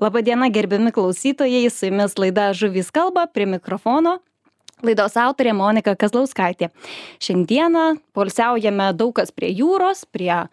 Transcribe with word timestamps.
Labadiena, 0.00 0.50
gerbiami 0.52 0.92
klausytojai, 0.92 1.70
su 1.70 1.86
jumis 1.88 2.18
laida 2.20 2.50
Žuvys 2.52 2.90
kalba, 2.92 3.26
prie 3.32 3.46
mikrofono 3.48 4.18
Laidos 4.84 5.14
autorė 5.16 5.54
Monika 5.56 5.94
Kazlauskaitė. 5.96 6.66
Šiandieną 7.24 7.84
polsiaujame 8.12 8.90
daug 8.92 9.14
kas 9.16 9.32
prie 9.32 9.48
jūros, 9.56 10.02
prie 10.12 10.28
e, 10.36 10.48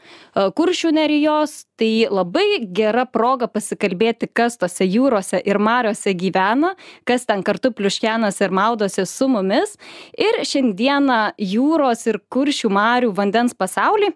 kuršių 0.56 0.94
nerijos, 0.96 1.66
tai 1.76 2.08
labai 2.08 2.62
gera 2.72 3.04
proga 3.04 3.50
pasikalbėti, 3.52 4.32
kas 4.32 4.56
tose 4.62 4.88
jūrose 4.88 5.44
ir 5.44 5.60
mariose 5.60 6.16
gyvena, 6.16 6.72
kas 7.04 7.28
ten 7.28 7.44
kartu 7.44 7.74
pliuškenas 7.76 8.40
ir 8.40 8.56
maudosi 8.56 9.04
su 9.12 9.28
mumis. 9.28 9.76
Ir 10.16 10.40
šiandieną 10.48 11.36
jūros 11.44 12.08
ir 12.08 12.24
kuršių 12.32 12.72
marių 12.80 13.12
vandens 13.20 13.52
pasaulį 13.52 14.14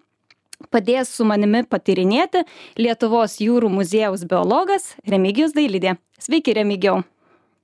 padės 0.74 1.12
su 1.16 1.26
manimi 1.28 1.64
patyrinėti 1.68 2.44
Lietuvos 2.80 3.40
jūrų 3.44 3.70
muziejaus 3.74 4.26
biologas 4.30 4.96
Remigijus 5.08 5.56
Dailydė. 5.58 5.98
Sveiki, 6.22 6.56
Remigijau. 6.58 7.02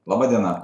Labadiena 0.10 0.62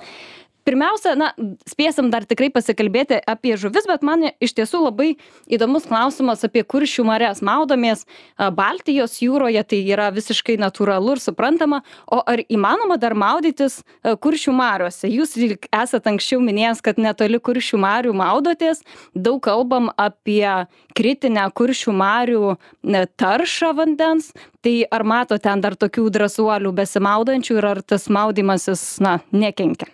pirmiausia 0.69 1.15
na 1.17 1.31
spėsim 1.69 2.11
dar 2.13 2.25
tikrai 2.29 2.51
pasikalbėti 2.53 3.19
apie 3.29 3.55
žuvis 3.57 3.87
bet 3.89 4.05
man 4.05 4.27
iš 4.29 4.53
tiesų 4.59 4.83
labai 4.85 5.09
įdomus 5.49 5.87
klausimas 5.89 6.45
apie 6.45 6.61
kuršių 6.61 7.05
marias. 7.07 7.41
Maudomės 7.45 8.05
baltijos 8.37 9.17
jūroje 9.23 9.63
tai 9.71 9.81
yra 9.89 10.09
visiškai 10.13 10.59
natūralu 10.61 11.15
ir 11.15 11.23
suprantama. 11.23 11.81
O 12.11 12.21
ar 12.21 12.43
įmanoma 12.45 12.99
dar 13.01 13.15
maudytis 13.17 13.81
kuršių 14.03 14.53
mariose 14.55 15.09
jūs 15.09 15.35
lyg 15.39 15.69
esat 15.73 16.09
anksčiau 16.11 16.41
minėjęs 16.43 16.83
kad 16.85 17.01
netoli 17.01 17.41
kuršių 17.41 17.81
marių 17.81 18.15
maudotės. 18.21 18.83
Daug 19.15 19.41
kalbam 19.45 19.89
apie 19.97 20.45
kritinę 20.97 21.47
kuršių 21.57 21.95
marių 21.97 22.55
taršą 23.17 23.73
vandens. 23.77 24.33
Tai 24.59 24.75
ar 24.91 25.05
matot 25.07 25.41
ten 25.41 25.61
dar 25.63 25.77
tokių 25.79 26.09
drąsuolių 26.11 26.73
besimaudančių 26.81 27.61
ir 27.61 27.69
ar 27.73 27.81
tas 27.81 28.09
maudymasis 28.11 28.83
na 29.03 29.21
nekenkia 29.31 29.87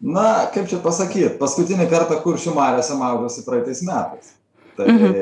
na 0.00 0.46
kaip 0.54 0.68
čia 0.70 0.78
pasakyt 0.82 1.38
paskutinį 1.40 1.88
kartą 1.90 2.20
kuršių 2.22 2.54
mariose 2.54 2.96
maudžiausi 2.98 3.44
praeitais 3.46 3.82
metais 3.82 4.32
tai 4.78 4.86
mhm. 4.92 5.16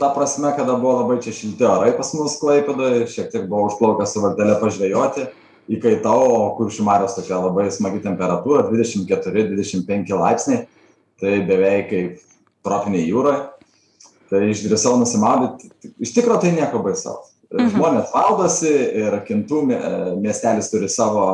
ta 0.00 0.08
prasme 0.16 0.52
kada 0.56 0.78
buvo 0.80 1.02
labai 1.02 1.20
čia 1.20 1.34
šilti 1.36 1.68
orai 1.68 1.92
pas 1.96 2.14
mus 2.16 2.38
klaipėdoj 2.40 3.04
šiek 3.12 3.28
tiek 3.32 3.44
buvau 3.50 3.68
užplaukęs 3.68 4.16
su 4.16 4.24
valtele 4.24 4.56
pažvejoti 4.62 5.28
įkaitau 5.76 6.24
o 6.24 6.42
kuršių 6.56 6.88
marios 6.88 7.14
tokia 7.18 7.38
labai 7.42 7.68
smagi 7.74 8.00
temperatūra 8.06 8.64
dvidešim 8.70 9.04
keturi 9.10 9.44
dvidešim 9.50 9.84
penki 9.88 10.16
laipsniai 10.16 10.64
tai 11.20 11.42
beveik 11.44 11.90
kaip 11.92 12.28
tropinėj 12.64 13.10
jūroj 13.12 13.40
tai 14.32 14.46
išdrįsau 14.54 14.96
nusimaudyt 15.02 15.68
iš 16.00 16.14
tikro 16.16 16.40
tai 16.40 16.54
nieko 16.56 16.80
baisaus 16.80 17.34
mhm. 17.52 17.74
žmonės 17.76 18.14
maudosi 18.16 18.72
ir 19.04 19.20
kintų 19.28 19.66
miestelis 20.16 20.72
turi 20.72 20.88
savo 20.88 21.26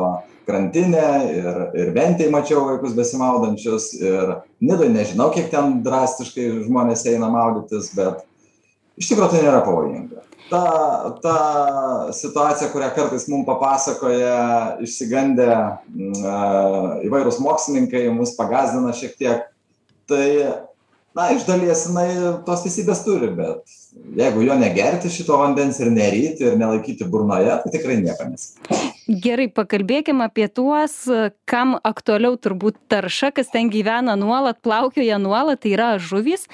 krantinę 0.47 1.07
ir 1.33 1.57
ir 1.81 1.91
ventėj 1.95 2.31
mačiau 2.31 2.63
vaikus 2.69 2.95
besimaudančius 2.97 3.91
ir 3.99 4.37
nidoj 4.63 4.89
nežinau 4.93 5.29
kiek 5.35 5.51
ten 5.51 5.81
drastiškai 5.85 6.47
žmonės 6.67 7.03
eina 7.11 7.29
maudytis 7.33 7.91
bet 7.97 8.23
iš 8.97 9.11
tikro 9.11 9.27
tai 9.31 9.43
nėra 9.43 9.61
pavojinga. 9.65 10.23
Ta 10.47 10.63
ta 11.21 11.35
situacija 12.15 12.71
kurią 12.71 12.93
kartais 12.95 13.27
mum 13.27 13.43
papasakoja 13.47 14.77
išsigandę 14.85 15.51
įvairūs 17.09 17.41
mokslininkai 17.43 18.07
mus 18.15 18.35
pagąsdina 18.39 18.95
šiek 18.95 19.19
tiek 19.19 19.45
tai 20.07 20.27
na 21.17 21.31
iš 21.35 21.43
dalies 21.49 21.87
jinai 21.89 22.07
tos 22.47 22.63
teisybės 22.63 23.03
turi 23.03 23.33
bet 23.35 23.77
jeigu 24.15 24.47
jo 24.47 24.55
negerti 24.55 25.11
šito 25.11 25.39
vandens 25.41 25.81
ir 25.83 25.91
neryti 25.91 26.47
ir 26.47 26.59
nelaikyti 26.61 27.09
burnoje 27.11 27.57
tai 27.63 27.73
tikrai 27.73 27.99
nieko 27.99 28.29
neatsitiks 28.29 28.86
gerai 29.07 29.47
pakalbėkim 29.47 30.19
apie 30.23 30.47
tuos 30.51 31.05
kam 31.47 31.75
aktualiau 31.87 32.35
turbūt 32.35 32.77
tarša 32.91 33.31
kas 33.35 33.49
ten 33.53 33.71
gyvena 33.71 34.17
nuolat 34.19 34.59
plaukioja 34.65 35.17
nuolat 35.21 35.63
tai 35.63 35.73
yra 35.77 35.89
žuvys. 35.97 36.45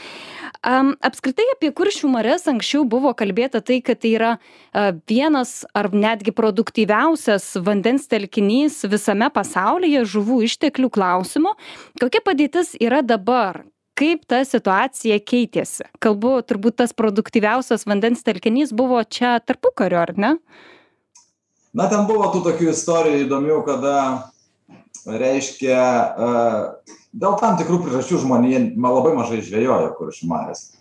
Am 0.64 0.94
apskritai 1.04 1.46
apie 1.56 1.74
kuršių 1.76 2.12
marias 2.14 2.46
anksčiau 2.48 2.86
buvo 2.88 3.12
kalbėta 3.18 3.60
tai 3.66 3.82
kad 3.82 4.00
tai 4.04 4.14
yra 4.16 4.32
a 4.72 4.94
vienas 5.10 5.64
ar 5.74 5.90
netgi 5.92 6.32
produktyviausias 6.36 7.50
vandens 7.66 8.08
telkinys 8.08 8.84
visame 8.88 9.28
pasaulyje 9.34 10.06
žuvų 10.14 10.44
išteklių 10.48 10.92
klausimu. 10.94 11.56
Kokia 12.00 12.22
padėtis 12.24 12.78
yra 12.80 13.02
dabar? 13.02 13.64
Kaip 13.94 14.24
ta 14.26 14.40
situacija 14.42 15.20
keitėsi? 15.22 15.86
Kalbu 16.02 16.40
turbūt 16.50 16.80
tas 16.82 16.96
produktyviausias 16.98 17.86
vandens 17.86 18.24
telkinys 18.26 18.74
buvo 18.74 19.04
čia 19.06 19.36
tarpukariu 19.46 20.00
ar 20.02 20.16
ne 20.18 20.32
na 21.74 21.88
ten 21.90 22.06
buvo 22.10 22.30
tų 22.34 22.44
tokių 22.48 22.70
istorijų 22.72 23.26
įdomių 23.26 23.58
kada 23.68 23.96
reiškia 25.10 25.80
dėl 27.12 27.36
tam 27.42 27.58
tikrų 27.60 27.82
priežasčių 27.84 28.22
žmonija 28.24 28.62
labai 28.78 29.16
mažai 29.18 29.42
žvejojo 29.44 29.90
kuršių 29.98 30.30
mariose 30.30 30.72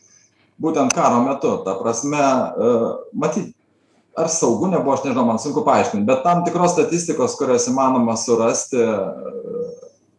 būtent 0.62 0.94
karo 0.94 1.24
metu 1.24 1.56
ta 1.66 1.74
prasme 1.80 2.20
matyt 3.12 3.50
ar 4.16 4.28
saugu 4.28 4.68
nebuvo 4.68 4.94
aš 4.94 5.06
nežinau 5.06 5.24
man 5.26 5.40
sunku 5.40 5.64
paaiškint 5.64 6.06
bet 6.06 6.22
tam 6.26 6.44
tikros 6.44 6.76
statistikos 6.76 7.38
kurias 7.40 7.66
įmanoma 7.72 8.16
surasti 8.20 8.84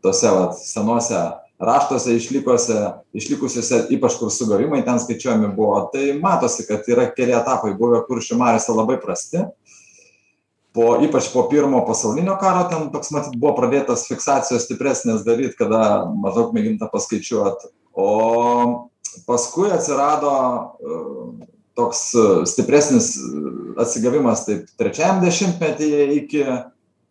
tose 0.04 0.34
vat 0.34 0.58
senuose 0.58 1.22
raštuose 1.64 2.18
išlikuose 2.18 2.80
išlikusiuose 3.16 3.86
ypač 3.94 4.18
kur 4.20 4.34
sugavimai 4.34 4.82
ten 4.84 5.00
skaičiuojami 5.00 5.54
buvo 5.56 5.86
tai 5.94 6.16
matosi 6.20 6.66
kad 6.68 6.90
yra 6.90 7.06
keli 7.14 7.38
etapai 7.38 7.76
buvę 7.78 8.02
kuršių 8.10 8.42
mariose 8.42 8.74
labai 8.74 8.98
prasti 9.06 9.46
po 10.74 10.98
ypač 11.06 11.30
po 11.34 11.46
pirmo 11.50 11.86
pasaulinio 11.86 12.36
karo 12.42 12.66
ten 12.70 12.90
toks 12.94 13.14
matyt 13.14 13.38
buvo 13.38 13.54
pradėtos 13.60 14.08
fiksacijos 14.10 14.66
stipresnės 14.66 15.22
daryt 15.26 15.54
kada 15.60 16.10
maždaug 16.10 16.56
mėginta 16.56 16.90
paskaičiuot. 16.90 17.68
O 17.94 18.10
paskui 19.30 19.70
atsirado 19.74 20.34
toks 21.78 22.02
stipresnis 22.50 23.14
atsigavimas 23.82 24.46
taip 24.50 24.70
trečiajam 24.82 25.22
dešimtmetyje 25.22 26.06
iki 26.18 26.46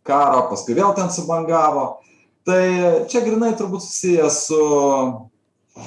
karo 0.06 0.46
paskui 0.50 0.74
vėl 0.78 0.94
ten 0.98 1.10
subangavo. 1.14 2.02
Tai 2.42 2.62
čia 3.06 3.22
grynai 3.22 3.54
turbūt 3.54 3.84
susiję 3.86 4.26
su 4.34 4.62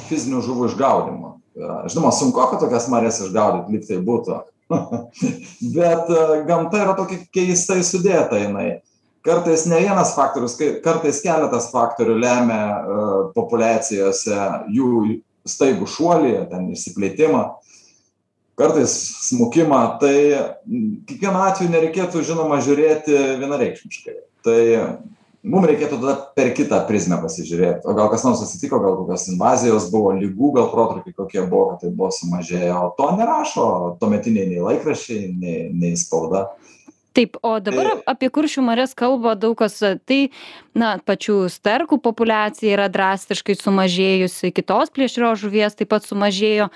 fizinių 0.07 0.39
žuvų 0.47 0.69
išgaudymu 0.71 1.35
žinoma 1.55 2.11
sunkoka 2.15 2.59
tokias 2.61 2.89
marias 2.91 3.21
išgaudyt 3.23 3.71
lyg 3.71 3.85
tai 3.87 4.01
būtų. 4.03 4.41
Bet 5.75 6.09
gamta 6.47 6.81
yra 6.81 6.95
tokia 6.97 7.21
keistai 7.33 7.81
sudėta 7.85 8.39
jinai. 8.41 8.81
Kartais 9.25 9.65
ne 9.65 9.79
vienas 9.81 10.13
faktorius 10.13 10.57
kartais 10.85 11.21
keletas 11.23 11.71
faktorių 11.71 12.17
lemia 12.21 12.59
populiacijose 13.33 14.37
jų 14.73 15.21
staigų 15.49 15.87
šuolį 15.89 16.33
ten 16.51 16.67
išsiplėtimą. 16.73 17.45
Kartais 18.55 18.93
smukimą 19.25 19.81
tai 19.99 20.15
kiekvienu 21.09 21.41
atveju 21.41 21.73
nereikėtų 21.73 22.21
žinoma 22.27 22.61
žiūrėti 22.63 23.17
vienareikšmiškai. 23.41 24.15
Tai 24.45 24.61
mum 25.45 25.65
reikėtų 25.69 25.99
tada 26.01 26.15
per 26.37 26.51
kitą 26.57 26.81
prizmę 26.89 27.19
pasižiūrėt 27.23 27.85
o 27.85 27.95
gal 27.97 28.09
kas 28.11 28.25
nors 28.27 28.41
atsitiko 28.43 28.79
gal 28.83 28.97
kokios 28.99 29.27
invazijos 29.31 29.89
buvo 29.93 30.13
ligų 30.17 30.51
gal 30.57 30.69
protrūkiai 30.73 31.15
kokie 31.15 31.43
buvo 31.45 31.71
kad 31.71 31.85
tai 31.85 31.91
buvo 31.95 32.11
sumažėję 32.15 32.71
o 32.75 32.87
to 32.97 33.11
nerašo 33.19 33.67
tuometiniai 34.01 34.49
nei 34.53 34.63
laikraščiai 34.65 35.33
nei 35.33 35.67
nei 35.73 35.99
spauda 35.99 36.47
Taip, 37.15 37.37
o 37.47 37.53
dabar 37.63 37.93
apie 38.11 38.27
kuršių 38.27 38.61
marias 38.65 38.91
kalba 38.97 39.37
daug 39.39 39.53
kas, 39.55 39.77
tai, 40.03 40.33
na, 40.75 40.97
pačių 40.99 41.45
sterkų 41.47 42.01
populiacija 42.03 42.73
yra 42.75 42.89
drastiškai 42.91 43.55
sumažėjusi, 43.55 44.51
kitos 44.51 44.91
plėšrios 44.91 45.39
žuvies 45.39 45.79
taip 45.79 45.93
pat 45.93 46.03
sumažėjo. 46.03 46.67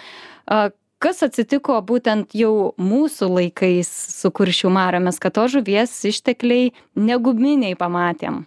Kas 1.00 1.20
atsitiko 1.28 1.76
būtent 1.84 2.32
jau 2.36 2.72
mūsų 2.80 3.28
laikais 3.36 3.92
su 4.16 4.32
kuršių 4.36 4.72
mariomis, 4.76 5.20
kad 5.20 5.36
to 5.36 5.46
žuvies 5.52 5.98
ištekliai 6.08 6.72
neguminiai 6.96 7.76
pamatėm? 7.80 8.46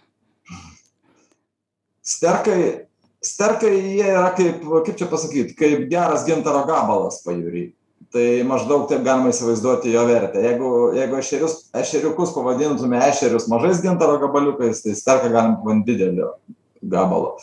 Sterkai 2.03 2.87
sterkai 3.23 3.73
jie 3.77 4.09
yra 4.09 4.33
kaip 4.37 4.65
kaip 4.85 4.97
čia 4.99 5.07
pasakyt 5.11 5.55
kaip 5.59 5.87
geras 5.91 6.27
gintaro 6.27 6.65
gabalas 6.69 7.21
pajūry. 7.25 7.71
Tai 8.13 8.25
maždaug 8.45 8.83
taip 8.91 9.01
galima 9.01 9.31
įsivaizduoti 9.33 9.93
jo 9.95 10.03
vertę. 10.05 10.41
Jeigu 10.43 10.73
jeigu 10.93 11.17
ešerius 11.17 11.55
ešeriukus 11.79 12.35
pavadintume 12.35 12.99
ešerius 13.07 13.47
mažais 13.49 13.81
gintaro 13.81 14.19
gabaliukais 14.21 14.83
tai 14.83 14.97
sterką 14.99 15.31
galim 15.33 15.55
pavadint 15.61 15.87
dideliu 15.87 16.35
gabalu 16.83 17.37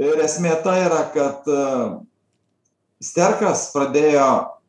ir 0.00 0.22
esmė 0.24 0.54
ta 0.64 0.74
yra 0.80 1.02
kad 1.12 1.48
sterkas 3.02 3.68
pradėjo 3.74 4.28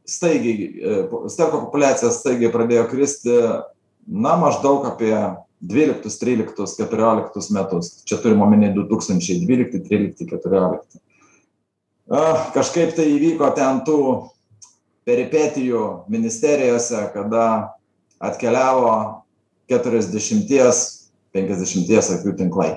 staigiai 0.10 1.00
sterko 1.32 1.64
populiacija 1.68 2.12
staigiai 2.12 2.52
pradėjo 2.54 2.88
kristi 2.92 3.38
na 4.08 4.36
maždaug 4.40 4.86
apie 4.90 5.16
dvyliktus 5.70 6.20
tryliktus 6.20 6.76
keturioliktus 6.78 7.50
metus. 7.52 8.04
Čia 8.08 8.20
turim 8.24 8.42
omeny 8.44 8.74
du 8.76 8.84
tūkstančiai 8.90 9.44
dvylikti 9.46 9.84
trylikti 9.86 10.28
keturiolikti. 10.28 11.00
A 12.12 12.52
kažkaip 12.56 12.96
tai 12.98 13.08
įvyko 13.16 13.48
ten 13.56 13.80
tų 13.88 14.00
peripetijų 15.08 15.84
ministerijose 16.12 17.00
kada 17.14 17.46
atkeliavo 18.24 19.24
keturiasdešimties 19.72 20.82
penkiasdešimties 21.34 22.12
akių 22.18 22.36
tinklai. 22.40 22.74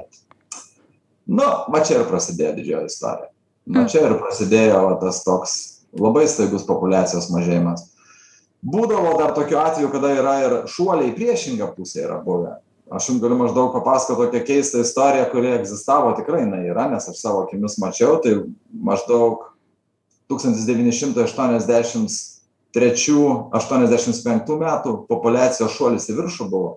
Nu 1.26 1.46
va 1.72 1.82
čia 1.82 1.98
ir 1.98 2.06
prasidėjo 2.06 2.52
didžioji 2.60 2.92
istorija. 2.92 3.32
Nuo 3.66 3.82
čia 3.90 4.04
ir 4.06 4.14
prasidėjo 4.20 4.84
va 4.86 4.94
tas 5.00 5.24
toks 5.26 5.56
labai 5.98 6.28
staigus 6.30 6.62
populiacijos 6.68 7.26
mažėjimas. 7.34 7.82
Būdavo 8.66 9.16
dar 9.18 9.34
tokių 9.34 9.58
atvejų 9.58 9.90
kada 9.90 10.12
yra 10.14 10.36
ir 10.44 10.54
šuoliai 10.70 11.10
į 11.10 11.16
priešingą 11.18 11.68
pusę 11.74 12.06
yra 12.06 12.20
buvę 12.22 12.54
aš 12.90 13.10
jum 13.10 13.20
galiu 13.22 13.38
maždaug 13.40 13.72
papasakot 13.74 14.30
tokią 14.30 14.44
keistą 14.46 14.84
istoriją 14.84 15.26
kuri 15.32 15.52
egzistavo. 15.56 16.14
Tikrai 16.18 16.44
jinai 16.44 16.64
yra 16.70 16.86
nes 16.92 17.08
aš 17.10 17.20
savo 17.20 17.44
akimis 17.46 17.78
mačiau. 17.82 18.20
Tai 18.22 18.38
maždaug 18.72 19.44
tūkstantis 20.30 20.66
devyni 20.68 20.94
šimtai 20.94 21.26
aštuoniasdešims 21.26 22.18
trečių 22.76 23.22
aštuoniasdešims 23.56 24.24
penktų 24.24 24.58
metų 24.60 24.96
populiacijos 25.08 25.76
šuolis 25.78 26.10
į 26.12 26.18
viršų 26.18 26.50
buvo 26.52 26.74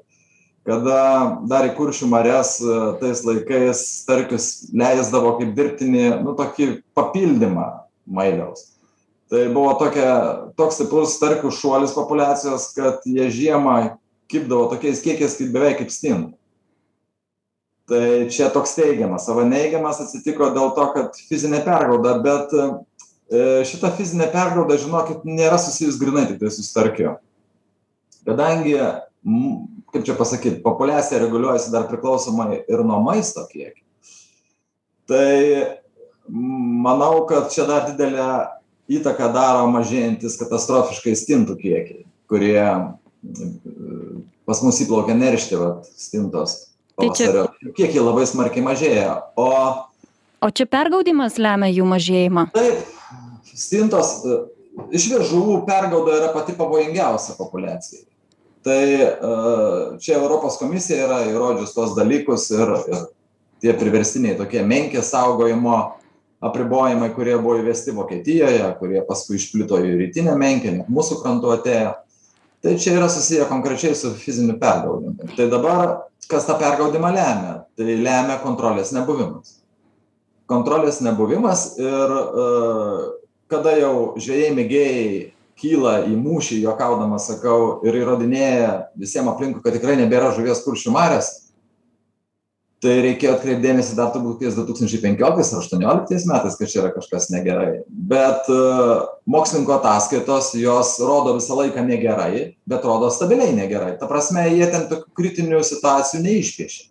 kada 0.69 1.01
dar 1.49 1.67
į 1.69 1.75
kuršių 1.77 2.09
marias 2.11 2.57
tais 3.01 3.23
laikais 3.25 3.83
starkius 4.03 4.49
leisdavo 4.75 5.37
kaip 5.39 5.55
dirbtinį 5.57 6.09
nu 6.25 6.35
tokį 6.37 6.69
papildymą 6.97 7.67
mailiaus. 8.09 8.67
Tai 9.29 9.45
buvo 9.53 9.75
tokia 9.77 10.11
toks 10.57 10.79
stiprus 10.79 11.15
starkių 11.17 11.51
šuolis 11.53 11.93
populiacijos 11.97 12.71
kad 12.77 13.05
jie 13.05 13.29
žiemą 13.33 13.77
kibdavo 14.29 14.69
tokiais 14.73 15.01
kiekiais 15.05 15.37
kaip 15.39 15.53
beveik 15.53 15.81
kaip 15.81 15.93
stintų 15.93 16.35
tai 17.89 18.29
čia 18.29 18.51
toks 18.53 18.75
teigiamas 18.77 19.25
o 19.29 19.35
va 19.37 19.47
neigiamas 19.49 20.01
atsitiko 20.03 20.51
dėl 20.53 20.75
to 20.77 20.85
kad 20.93 21.17
fizinė 21.29 21.63
pergauda 21.65 22.19
bet 22.21 22.53
e, 22.53 22.67
šita 23.65 23.89
fizinė 23.97 24.29
pergauda 24.33 24.77
žinokit 24.77 25.25
nėra 25.25 25.57
susijus 25.61 25.97
grynai 26.01 26.27
tiktai 26.29 26.51
su 26.53 26.65
starkiu. 26.65 27.15
Kadangi 28.29 28.77
kaip 29.89 30.05
čia 30.05 30.13
pasakyt 30.19 30.61
populiacija 30.61 31.23
reguliuojasi 31.23 31.73
dar 31.73 31.89
priklausomai 31.89 32.61
ir 32.69 32.85
nuo 32.85 33.01
maisto 33.03 33.47
kiekio 33.49 33.83
tai 35.09 35.79
manau 36.29 37.25
kad 37.25 37.49
čia 37.49 37.65
dar 37.65 37.87
didelę 37.89 38.29
įtaką 38.89 39.31
daro 39.33 39.65
mažėjantys 39.73 40.37
katastrofiškai 40.37 41.15
stintų 41.17 41.57
kiekiai 41.57 42.03
kurie 42.29 42.61
pas 44.49 44.61
mus 44.65 44.81
įplaukia 44.83 45.15
neršti 45.17 45.59
vat 45.59 45.89
stintos 45.99 46.55
pavasario. 46.99 47.47
Kiekiai 47.77 48.03
labai 48.03 48.27
smarkiai 48.29 48.65
mažėja 48.65 49.17
o 49.39 49.49
o 50.39 50.51
čia 50.55 50.65
pergaudymas 50.71 51.35
lemia 51.41 51.67
jų 51.71 51.87
mažėjimą? 51.89 52.45
Taip 52.55 52.85
stintos 53.59 54.21
išvis 54.95 55.27
žuvų 55.33 55.63
pergauda 55.67 56.15
yra 56.21 56.31
pati 56.35 56.55
pavojingiausia 56.55 57.35
populiacijai 57.39 58.05
tai 58.63 58.97
čia 59.99 60.17
europos 60.19 60.57
komisija 60.59 61.05
yra 61.05 61.21
įrodžius 61.29 61.73
tuos 61.75 61.95
dalykus 61.97 62.49
ir 62.51 62.75
ir 62.91 63.07
tie 63.63 63.73
priverstiniai 63.75 64.37
tokie 64.39 64.63
menkės 64.63 65.11
saugojimo 65.13 65.77
apribojimai 66.43 67.09
kurie 67.15 67.37
buvo 67.39 67.57
įvesti 67.59 67.95
vokietijoje 67.95 68.67
kurie 68.79 69.01
paskui 69.07 69.39
išplito 69.39 69.79
į 69.83 69.95
rytinę 70.03 70.35
menkę 70.39 70.75
mūsų 70.87 71.21
krantu 71.23 71.53
atėjo 71.55 71.95
tai 72.63 72.75
čia 72.79 72.97
yra 72.97 73.09
susiję 73.09 73.45
konkrečiai 73.45 73.95
su 73.95 74.13
fiziniu 74.13 74.59
pergaudymu. 74.59 75.31
Tai 75.37 75.49
dabar 75.49 75.95
kas 76.27 76.45
tą 76.45 76.57
pergaudymą 76.59 77.11
lemia? 77.15 77.55
Tai 77.77 77.85
lemia 77.85 78.37
kontrolės 78.43 78.93
nebuvimas. 78.95 79.59
Kontrolės 80.49 81.01
nebuvimas 81.05 81.75
ir 81.79 82.15
kada 83.49 83.75
jau 83.79 84.15
žvejai 84.19 84.53
mėgėjai 84.57 85.11
kyla 85.59 85.95
į 86.07 86.15
mūšį 86.19 86.61
juokaudamas 86.63 87.27
sakau 87.31 87.79
ir 87.87 87.97
įrodinėja 87.99 88.71
visiem 88.99 89.27
aplinkui 89.31 89.63
kad 89.63 89.75
tikrai 89.75 89.97
nebėra 89.99 90.31
žuvies 90.35 90.63
kuršių 90.63 90.93
mariose 90.95 91.48
tai 92.83 92.93
reikėjo 93.03 93.33
atkreipt 93.35 93.63
dėmesį 93.63 93.95
dar 93.97 94.11
turbūt 94.13 94.37
kokiais 94.37 94.55
du 94.55 94.63
tūkstančiai 94.69 95.01
penkioliktais 95.03 95.51
ar 95.51 95.63
aštuonioliktais 95.63 96.27
metais 96.29 96.55
kad 96.59 96.71
čia 96.71 96.81
yra 96.83 96.91
kažkas 96.95 97.27
negerai. 97.33 97.81
Bet 97.89 98.47
mokslininkų 99.29 99.75
ataskaitos 99.75 100.53
jos 100.59 100.93
rodo 101.03 101.35
visą 101.39 101.57
laiką 101.59 101.83
negerai 101.87 102.53
bet 102.69 102.87
rodo 102.87 103.11
stabiliai 103.11 103.51
negerai. 103.57 103.97
Ta 103.99 104.07
prasme 104.07 104.45
jie 104.53 104.69
ten 104.71 104.87
tokių 104.91 105.11
kritinių 105.19 105.59
situacijų 105.67 106.23
neišpiešia 106.23 106.89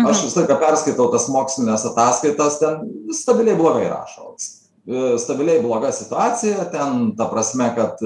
aš 0.00 0.24
visą 0.26 0.42
laiką 0.42 0.58
perskaitau 0.60 1.08
tas 1.12 1.28
mokslines 1.28 1.84
ataskaitas 1.88 2.58
ten 2.60 2.86
stabiliai 3.14 3.56
blogai 3.58 3.88
rašo. 3.90 4.34
Stabiliai 5.20 5.62
bloga 5.62 5.92
situacija 5.94 6.64
ten 6.72 7.12
ta 7.18 7.28
prasme 7.30 7.68
kad 7.76 8.00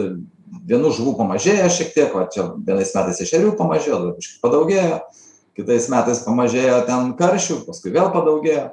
vienų 0.66 0.92
žuvų 0.98 1.16
pamažėjo 1.20 1.68
šiek 1.72 1.94
tiek 1.94 2.14
va 2.14 2.26
čia 2.32 2.50
vienais 2.66 2.92
metais 2.94 3.22
ešerių 3.24 3.54
pamažėjo 3.58 4.00
dabar 4.02 4.18
biškį 4.18 4.42
padaugėjo 4.44 4.98
kitais 5.56 5.88
metais 5.92 6.22
pamažėjo 6.24 6.82
ten 6.88 7.12
karšių 7.18 7.62
paskui 7.66 7.94
vėl 7.94 8.12
padaugėjo. 8.14 8.68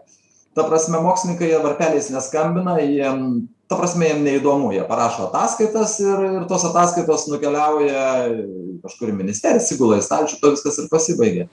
Ta 0.54 0.68
prasme 0.68 1.00
mokslininkai 1.02 1.50
jie 1.50 1.60
varpeliais 1.64 2.12
neskambina 2.14 2.78
jiem 2.84 3.48
ta 3.74 3.80
prasme 3.80 4.10
jiem 4.10 4.22
neįdomu 4.26 4.74
jie 4.76 4.84
parašo 4.86 5.30
ataskaitas 5.30 5.96
ir 6.04 6.26
ir 6.28 6.44
tos 6.50 6.66
ataskaitos 6.68 7.26
nukeliauja 7.32 8.04
kažkur 8.84 9.10
į 9.10 9.16
ministeriją 9.18 9.64
atsigula 9.64 9.98
į 9.98 10.06
stalčių 10.06 10.42
tuo 10.42 10.52
viskas 10.54 10.78
ir 10.84 10.92
pasibaigia 10.92 11.48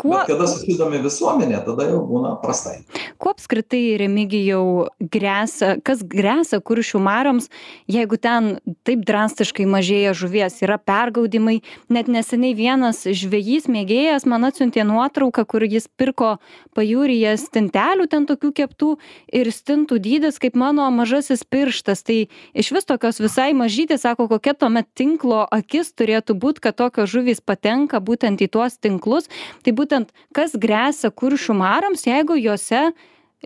Kuo... 0.00 0.14
Bet 0.16 0.30
kada 0.32 0.46
susidomi 0.48 0.96
visuomenė, 1.04 1.58
tada 1.66 1.84
jau 1.90 2.00
būna 2.08 2.32
prastai. 2.40 2.78
Kuo 3.20 3.34
apskritai, 3.34 3.98
Remigijau, 4.00 4.88
grėsia, 5.12 5.74
kas 5.84 6.00
grėsia 6.00 6.62
kuršių 6.64 7.00
mariams, 7.04 7.50
jeigu 7.90 8.16
ten 8.16 8.54
taip 8.88 9.02
drastiškai 9.04 9.66
mažėja 9.68 10.14
žuvies, 10.16 10.56
yra 10.64 10.78
pergaudimai, 10.80 11.58
net 11.92 12.08
neseniai 12.08 12.56
vienas 12.56 13.02
žvėjys 13.04 13.68
mėgėjas 13.68 14.24
man 14.24 14.48
atsiuntė 14.48 14.86
nuotrauką, 14.88 15.44
kur 15.44 15.66
jis 15.68 15.84
pirko 16.00 16.30
pajūryje 16.78 17.36
stintelių, 17.44 18.08
ten 18.08 18.24
tokių 18.30 18.54
keptų 18.62 18.94
ir 19.36 19.52
stintų 19.52 20.00
dydis 20.00 20.40
kaip 20.40 20.56
mano 20.56 20.88
mažasis 20.94 21.44
pirštas. 21.44 22.06
Tai 22.08 22.18
iš 22.56 22.72
vis 22.72 22.88
tokios 22.88 23.20
visai 23.20 23.50
mažytės, 23.52 24.06
sako, 24.08 24.30
kokia 24.32 24.56
tuomet 24.56 24.88
tinklo 24.96 25.44
akis 25.44 25.92
turėtų 25.92 26.40
būti, 26.40 26.64
kad 26.64 26.80
tokios 26.80 27.12
žuvys 27.12 27.44
patenka 27.44 28.00
būtent 28.00 28.40
į 28.40 28.48
tuos 28.56 28.80
tinklus. 28.80 29.28
Tai 29.60 29.76
būtent 29.76 29.89
būtent 29.90 30.12
kas 30.32 30.54
gresia 30.54 31.10
kuršių 31.10 31.56
marioms, 31.58 32.06
jeigu 32.06 32.38
juose 32.38 32.92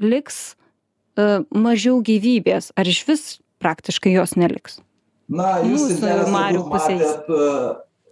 liks 0.01 0.57
uh, 1.17 1.45
mažiau 1.51 2.03
gyvybės, 2.05 2.73
ar 2.77 2.85
iš 2.87 3.05
vis 3.09 3.25
praktiškai 3.63 4.13
jos 4.13 4.37
neliks? 4.37 4.81
Na, 5.29 5.63
jūs 5.65 5.89
stintelės 5.89 6.29
turbūt, 6.29 6.69
matėt, 6.69 7.33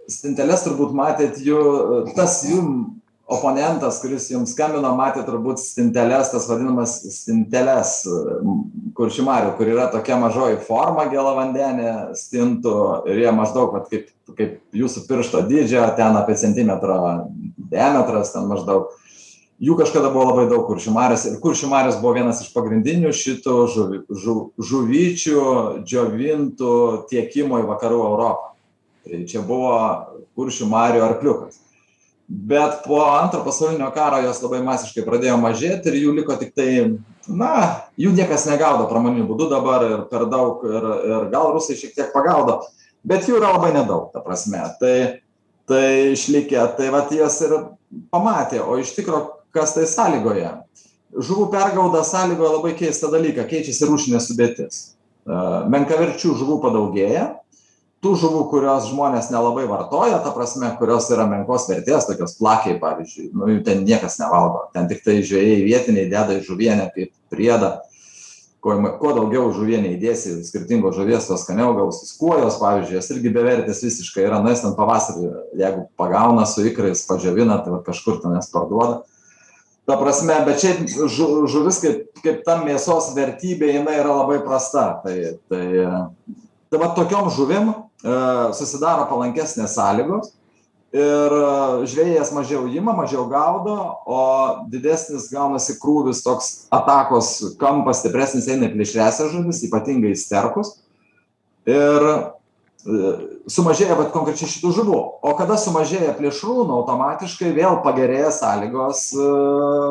stintelės 0.09 0.65
turbūt 0.65 0.95
matėt 0.97 1.41
jų, 1.45 1.61
tas 2.17 2.41
jų 2.49 2.63
oponentas, 3.33 3.99
kuris 4.03 4.31
jums 4.33 4.55
skambino, 4.55 4.95
matė 4.97 5.23
turbūt 5.27 5.61
stinteles, 5.61 6.33
tas 6.33 6.49
vadinamas 6.49 6.97
stinteles 7.15 7.93
kuršimarių, 8.97 9.53
kur 9.59 9.71
yra 9.73 9.91
tokia 9.93 10.17
mažoji 10.21 10.59
forma 10.67 11.05
gėlavandenė 11.13 12.17
stintų 12.17 12.75
ir 13.13 13.23
jie 13.27 13.37
maždaug, 13.37 13.77
vat, 13.77 13.93
kaip, 13.93 14.09
kaip 14.37 14.59
jūsų 14.77 15.05
piršto 15.09 15.45
dydžio, 15.49 15.85
ten 16.01 16.17
apie 16.17 16.37
centimetro 16.41 16.99
diametras, 17.73 18.35
ten 18.35 18.47
maždaug. 18.51 18.93
Jų 19.63 19.77
kažkada 19.79 20.11
buvo 20.11 20.33
labai 20.33 20.47
daug 20.51 20.65
kuršimarės 20.67 21.27
ir 21.31 21.41
kuršimarės 21.43 22.01
buvo 22.03 22.17
vienas 22.17 22.41
iš 22.43 22.51
pagrindinių 22.55 23.13
šitų 23.15 23.59
žuvi, 23.75 24.01
žu, 24.23 24.37
žuvyčių 24.59 25.43
džiovintų 25.87 26.73
tiekimo 27.11 27.61
į 27.63 27.69
vakarų 27.71 28.01
Europą. 28.09 28.55
Tai 29.03 29.21
čia 29.31 29.43
buvo 29.47 29.77
kuršių 30.39 30.67
marių 30.71 31.05
arkliukas 31.07 31.61
bet 32.33 32.73
po 32.87 33.05
antro 33.05 33.45
pasaulinio 33.45 33.91
karo 33.91 34.23
jos 34.25 34.41
labai 34.43 34.63
masiškai 34.65 35.05
pradėjo 35.05 35.37
mažėt 35.41 35.87
ir 35.91 35.99
jų 36.01 36.15
liko 36.17 36.37
tiktai 36.41 36.95
na 37.29 37.83
jų 38.01 38.15
niekas 38.17 38.47
negaudo 38.49 38.87
pramoniniu 38.89 39.27
būdu 39.29 39.51
dabar 39.51 39.85
ir 39.85 40.05
per 40.11 40.25
daug 40.33 40.63
ir 40.65 40.87
ir 41.11 41.27
gal 41.35 41.51
rusai 41.53 41.77
šiek 41.77 41.93
tiek 41.99 42.09
pagaudo 42.15 42.63
bet 43.05 43.29
jų 43.29 43.37
yra 43.41 43.53
labai 43.57 43.75
nedaug 43.77 44.09
ta 44.15 44.23
prasme 44.25 44.63
tai 44.81 44.95
tai 45.71 46.13
išlikę 46.13 46.65
tai 46.79 46.91
vat 46.95 47.13
jas 47.15 47.41
ir 47.45 47.55
pamatė 48.13 48.63
o 48.65 48.79
iš 48.81 48.95
tikro 48.97 49.23
kas 49.55 49.75
tai 49.77 49.87
sąlygoja 49.89 50.63
žuvų 51.13 51.51
pergauda 51.53 52.03
sąlygoja 52.07 52.57
labai 52.57 52.73
keistą 52.79 53.11
dalyką 53.13 53.45
keičiasi 53.51 53.89
rūšinė 53.89 54.21
sudėtis. 54.25 54.83
Menkaverčių 55.73 56.35
žuvų 56.41 56.59
padaugėja 56.65 57.29
tų 58.03 58.17
žuvų 58.19 58.41
kurios 58.51 58.89
žmonės 58.91 59.29
nelabai 59.31 59.69
vartoja 59.71 60.19
ta 60.25 60.33
prasme 60.35 60.73
kurios 60.81 61.07
yra 61.15 61.29
menkos 61.31 61.69
vertės 61.71 62.09
tokios 62.09 62.35
plakiai 62.41 62.81
pavyzdžiui 62.83 63.29
nu 63.31 63.51
jų 63.53 63.61
ten 63.69 63.85
niekas 63.87 64.19
nevalgo 64.19 64.65
ten 64.75 64.89
tiktai 64.91 65.21
žvejai 65.23 65.61
vietiniai 65.63 66.09
deda 66.11 66.35
į 66.41 66.43
žuvienę 66.49 66.89
kaip 66.97 67.13
priedą 67.31 67.77
kuo 68.63 68.77
kuo 69.01 69.13
daugiau 69.17 69.51
žuvienę 69.55 69.91
įdėsi 69.97 70.37
skirtingos 70.47 70.95
žuvies 70.95 71.27
tuo 71.27 71.37
skaniau 71.41 71.73
gausis 71.75 72.15
kuojos 72.19 72.61
pavyzdžiui 72.63 72.99
jos 73.01 73.11
irgi 73.15 73.33
bevertės 73.35 73.83
visiškai 73.83 74.27
yra 74.29 74.39
nu 74.43 74.53
jas 74.53 74.63
ten 74.63 74.77
pavasarį 74.79 75.31
jeigu 75.59 75.89
pagauna 75.99 76.47
su 76.47 76.63
ikrais 76.71 77.03
padžiovina 77.09 77.59
tai 77.65 77.75
vat 77.75 77.83
kažkur 77.89 78.21
ten 78.23 78.37
jas 78.39 78.51
parduoda. 78.55 79.03
Ta 79.83 79.97
prasme 79.99 80.37
bet 80.47 80.63
šiaip 80.63 80.85
žu 81.11 81.27
žuvis 81.51 81.81
kaip 81.83 82.23
kaip 82.23 82.45
ta 82.47 82.61
mėsos 82.63 83.11
vertybė 83.17 83.73
jinai 83.73 83.97
yra 83.99 84.15
labai 84.21 84.39
prasta. 84.47 84.87
Tai 85.03 85.17
tai 85.51 85.65
tai 86.71 86.81
vat 86.85 86.95
tokiom 86.97 87.33
žuvim 87.35 87.75
susidaro 88.55 89.09
palankesnės 89.11 89.75
sąlygos 89.75 90.37
ir 90.93 91.35
žvėjas 91.89 92.33
mažiau 92.37 92.67
ima 92.69 92.93
mažiau 92.97 93.25
gaudo 93.31 93.77
o 94.05 94.21
didesnis 94.69 95.31
gaunasi 95.33 95.79
krūvis 95.81 96.21
toks 96.25 96.53
atakos 96.73 97.57
kampas 97.61 98.03
stipresnis 98.03 98.49
eina 98.53 98.69
į 98.69 98.75
plėšriąsias 98.77 99.33
žuvis 99.33 99.63
ypatingai 99.69 100.13
sterkus. 100.21 100.75
Ir 101.65 102.05
e, 102.11 103.15
sumažėja 103.49 103.97
vat 103.97 104.13
konkrečiai 104.13 104.51
šitų 104.51 104.75
žuvų. 104.81 105.01
O 105.25 105.35
kada 105.39 105.57
sumažėja 105.61 106.13
plėšrūnų 106.19 106.77
automatiškai 106.83 107.55
vėl 107.57 107.81
pagerėja 107.87 108.35
sąlygos 108.43 109.09
e, 109.17 109.31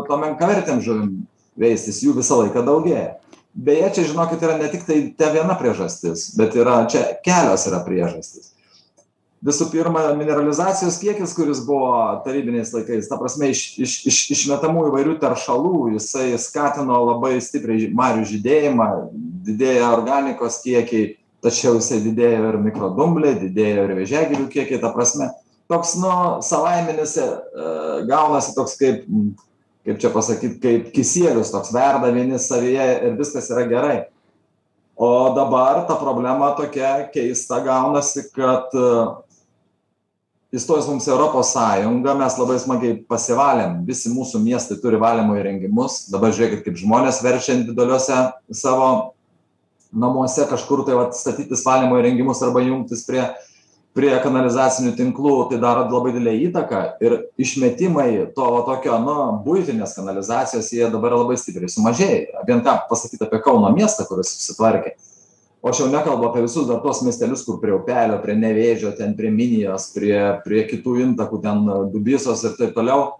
tom 0.09 0.25
menkavertėm 0.27 0.85
žuvim 0.85 1.11
veistis 1.57 2.03
jų 2.05 2.13
visą 2.19 2.43
laiką 2.43 2.61
daugėja. 2.67 3.15
Beje 3.51 3.89
čia 3.97 4.07
žinokit 4.13 4.43
yra 4.45 4.61
ne 4.61 4.69
tiktai 4.71 5.01
ta 5.17 5.33
viena 5.33 5.57
priežastis 5.59 6.29
bet 6.37 6.53
yra 6.55 6.83
čia 6.91 7.07
kelios 7.25 7.65
yra 7.67 7.81
priežastys 7.83 8.53
visų 9.45 9.67
pirma 9.71 10.03
mineralizacijos 10.17 10.99
kiekis 11.01 11.33
kuris 11.37 11.63
buvo 11.65 11.93
tarybiniais 12.25 12.73
laikais 12.75 13.09
ta 13.09 13.17
prasme 13.17 13.49
iš 13.53 13.63
iš 13.81 13.95
iš 14.11 14.19
išmetamų 14.37 14.87
įvairių 14.91 15.17
teršalų 15.21 15.95
jisai 15.95 16.29
skatino 16.41 16.99
labai 17.07 17.39
stipriai 17.41 17.89
marių 17.97 18.27
žydėjimą 18.33 18.89
didėja 19.47 19.89
organikos 19.95 20.61
kiekiai 20.65 21.15
tačiau 21.41 21.79
jisai 21.79 22.03
didėjo 22.05 22.51
ir 22.51 22.59
mikrodumbliai 22.67 23.39
didėjo 23.41 23.87
ir 23.87 23.95
vėžiagyvių 24.01 24.49
kiekiai 24.53 24.81
ta 24.83 24.93
prasme 24.93 25.31
toks 25.71 25.95
nu 25.97 26.13
savaiminis 26.45 27.15
e, 27.17 27.29
gaunasi 28.09 28.53
toks 28.57 28.77
kaip 28.77 29.07
kaip 29.85 29.97
čia 29.97 30.11
pasakyt 30.13 30.59
kaip 30.61 30.91
kisielius 30.93 31.49
toks 31.53 31.73
verda 31.73 32.11
vieni 32.13 32.39
savyje 32.39 32.87
ir 33.07 33.17
viskas 33.17 33.49
yra 33.49 33.65
gerai. 33.69 33.99
O 35.01 35.33
dabar 35.33 35.87
ta 35.87 35.95
problema 35.97 36.51
tokia 36.57 37.07
keista 37.13 37.57
gaunasi 37.65 38.27
kad 38.35 38.69
įstojus 40.55 40.89
mums 40.91 41.07
į 41.07 41.13
europos 41.13 41.53
sąjungą 41.55 42.15
mes 42.19 42.35
labai 42.39 42.57
smagiai 42.59 42.97
pasivalėm. 43.07 43.79
Visi 43.87 44.11
mūsų 44.11 44.41
miestai 44.43 44.77
turi 44.81 44.99
valymo 44.99 45.37
įrengimus. 45.39 46.05
Dabar 46.11 46.33
žiūrėkit 46.35 46.65
kaip 46.65 46.79
žmonės 46.81 47.21
verčia 47.23 47.55
individualiuose 47.55 48.17
savo 48.55 48.89
namuose 49.91 50.47
kažkur 50.47 50.83
tai 50.87 50.97
vat 50.99 51.15
statytis 51.15 51.63
valymo 51.67 51.99
įrengimus 51.99 52.43
arba 52.43 52.63
jungtis 52.65 53.05
prie 53.07 53.23
prie 53.91 54.11
kanalizacinių 54.23 54.93
tinklų 54.95 55.33
tai 55.49 55.57
daro 55.59 55.83
labai 55.91 56.13
didelę 56.15 56.33
įtaką. 56.47 56.81
Ir 57.03 57.17
išmetimai 57.41 58.33
to 58.35 58.45
va 58.53 58.61
tokio 58.67 58.95
nu 59.03 59.15
buitinės 59.43 59.97
kanalizacijos 59.97 60.71
jie 60.71 60.85
dabar 60.93 61.17
labai 61.19 61.35
stipriai 61.39 61.71
sumažėję 61.71 62.43
vien 62.47 62.63
ką 62.63 62.77
pasakyt 62.91 63.25
apie 63.27 63.41
kauno 63.43 63.71
miestą 63.75 64.07
kuris 64.07 64.31
susitvarkė 64.37 64.95
o 65.61 65.69
aš 65.69 65.83
jau 65.83 65.89
nekalbu 65.91 66.27
apie 66.27 66.43
visus 66.45 66.67
dar 66.67 66.81
tuos 66.81 67.03
miestelius 67.05 67.45
kur 67.45 67.59
prie 67.61 67.73
upelio 67.75 68.17
prie 68.23 68.35
nevėžio 68.37 68.95
ten 68.97 69.13
prie 69.17 69.29
minijos 69.33 69.91
prie 69.95 70.17
prie 70.45 70.65
kitų 70.69 70.97
intakų 71.05 71.41
ten 71.43 71.65
dubysos 71.93 72.43
ir 72.47 72.57
taip 72.57 72.73
toliau. 72.77 73.17